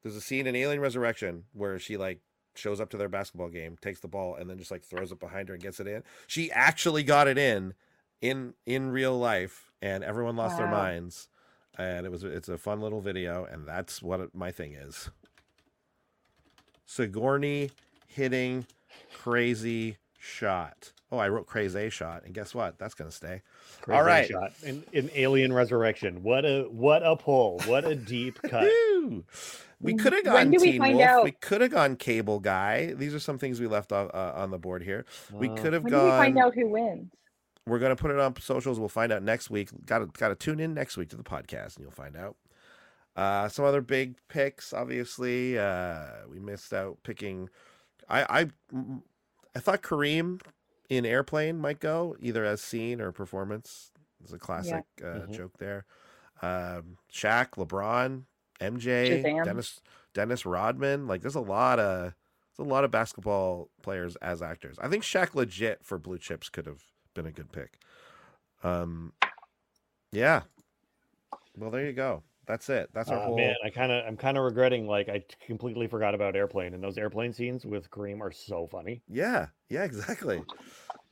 [0.00, 2.20] there's a scene in Alien Resurrection where she like
[2.54, 5.18] shows up to their basketball game, takes the ball, and then just like throws it
[5.18, 6.04] behind her and gets it in.
[6.28, 7.74] She actually got it in
[8.20, 11.28] in in real life, and everyone lost their minds.
[11.76, 15.10] And it was it's a fun little video, and that's what it, my thing is.
[16.86, 17.72] Sigourney
[18.06, 18.68] hitting
[19.12, 20.92] crazy shot.
[21.12, 22.78] Oh, I wrote crazy shot, and guess what?
[22.78, 23.42] That's gonna stay.
[23.82, 24.26] Crazy right.
[24.26, 24.52] shot.
[24.62, 26.22] In, in Alien Resurrection.
[26.22, 27.60] What a what a pull.
[27.66, 28.68] What a deep cut.
[29.80, 31.00] We could have gone do we Wolf.
[31.02, 31.24] out?
[31.24, 32.94] We could have gone Cable Guy.
[32.94, 35.04] These are some things we left off, uh, on the board here.
[35.30, 36.44] We could have When do we find gone.
[36.44, 37.12] out who wins?
[37.66, 38.80] We're gonna put it on socials.
[38.80, 39.70] We'll find out next week.
[39.84, 42.36] Got to got to tune in next week to the podcast, and you'll find out.
[43.14, 44.72] Uh, some other big picks.
[44.72, 47.48] Obviously, uh, we missed out picking.
[48.08, 48.50] I I
[49.54, 50.40] I thought Kareem
[50.88, 53.92] in Airplane might go either as scene or performance.
[54.22, 55.30] It's a classic uh, Mhm.
[55.32, 55.84] joke there.
[56.42, 58.24] Um, Shaq, LeBron,
[58.60, 59.44] MJ, Shazam.
[59.44, 59.80] Dennis
[60.12, 61.06] Dennis Rodman.
[61.06, 62.14] Like, there's a lot of
[62.56, 64.78] there's a lot of basketball players as actors.
[64.80, 66.82] I think Shaq legit for Blue Chips could have
[67.14, 67.78] been a good pick.
[68.62, 69.12] Um,
[70.12, 70.42] yeah.
[71.56, 72.22] Well, there you go.
[72.46, 72.90] That's it.
[72.92, 73.36] That's our uh, whole.
[73.36, 76.82] man, I kind of I'm kind of regretting like I completely forgot about airplane and
[76.82, 79.02] those airplane scenes with Kareem are so funny.
[79.08, 80.42] Yeah, yeah, exactly.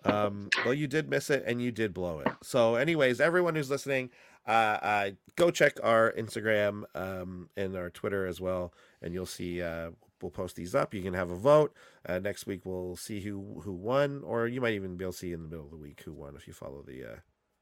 [0.05, 2.29] Um, well, you did miss it and you did blow it.
[2.43, 4.11] So, anyways, everyone who's listening,
[4.47, 9.63] uh, uh, go check our Instagram um, and our Twitter as well, and you'll see.
[9.63, 10.95] Uh, we'll post these up.
[10.95, 11.75] You can have a vote.
[12.07, 15.19] Uh, next week we'll see who who won, or you might even be able to
[15.19, 17.17] see in the middle of the week who won if you follow the uh,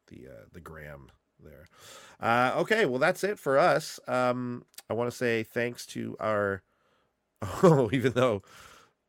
[0.08, 1.08] the uh, the gram
[1.44, 1.66] there.
[2.20, 3.98] Uh, okay, well that's it for us.
[4.06, 6.62] Um, I want to say thanks to our.
[7.62, 8.42] Oh, even though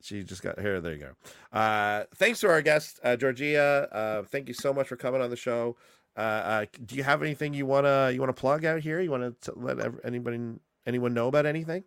[0.01, 0.81] she just got here.
[0.81, 1.57] There you go.
[1.57, 3.87] Uh, thanks to our guest, uh, Georgea.
[3.91, 5.75] Uh, thank you so much for coming on the show.
[6.17, 8.99] Uh, uh, do you have anything you wanna you wanna plug out here?
[8.99, 10.39] You wanna t- let ev- anybody
[10.85, 11.83] anyone know about anything?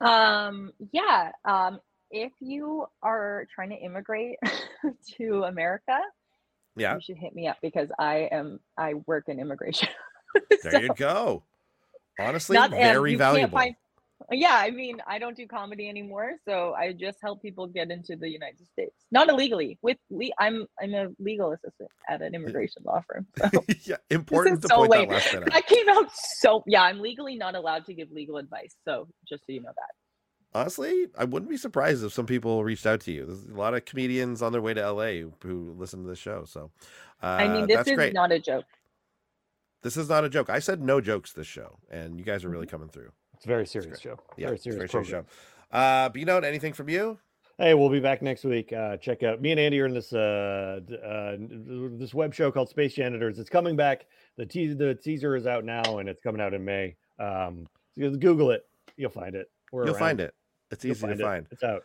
[0.00, 1.32] Um, yeah.
[1.44, 1.80] Um,
[2.10, 4.36] if you are trying to immigrate
[5.16, 5.98] to America,
[6.76, 9.88] Yeah, you should hit me up because I am I work in immigration.
[10.62, 11.42] there you go.
[12.18, 13.58] Honestly, Not- very valuable.
[13.58, 13.76] find-
[14.30, 18.16] yeah, I mean, I don't do comedy anymore, so I just help people get into
[18.16, 19.78] the United States, not illegally.
[19.82, 23.26] With le- I'm I'm a legal assistant at an immigration law firm.
[23.52, 25.08] So yeah, important to so point lame.
[25.08, 25.52] that last out.
[25.52, 26.82] that came out so yeah.
[26.82, 29.94] I'm legally not allowed to give legal advice, so just so you know that.
[30.52, 33.24] Honestly, I wouldn't be surprised if some people reached out to you.
[33.24, 36.18] There's a lot of comedians on their way to LA who, who listen to this
[36.18, 36.44] show.
[36.44, 36.72] So,
[37.22, 38.14] uh, I mean, this that's is great.
[38.14, 38.64] not a joke.
[39.82, 40.50] This is not a joke.
[40.50, 43.12] I said no jokes this show, and you guys are really coming through.
[43.34, 44.18] It's a very serious show.
[44.36, 45.26] Yeah, very it's a serious very serious
[45.70, 45.76] show.
[45.76, 47.18] Uh, but you know, anything from you?
[47.56, 48.72] Hey, we'll be back next week.
[48.72, 52.70] Uh, check out me and Andy are in this uh, uh, this web show called
[52.70, 53.38] Space Janitors.
[53.38, 54.06] It's coming back.
[54.36, 56.96] The te- the teaser is out now, and it's coming out in May.
[57.18, 58.64] Um, Google it,
[58.96, 59.50] you'll find it.
[59.72, 60.34] We're You'll find it.
[60.70, 61.20] It's easy to it.
[61.20, 61.46] find.
[61.50, 61.84] It's out.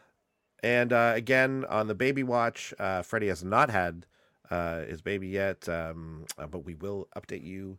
[0.63, 4.05] And uh, again, on the baby watch, uh, Freddie has not had
[4.49, 7.77] uh, his baby yet, um, uh, but we will update you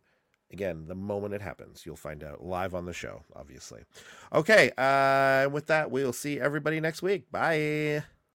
[0.51, 1.85] again the moment it happens.
[1.85, 3.81] You'll find out live on the show, obviously.
[4.33, 7.31] Okay, uh, with that, we'll see everybody next week.
[7.31, 8.03] Bye.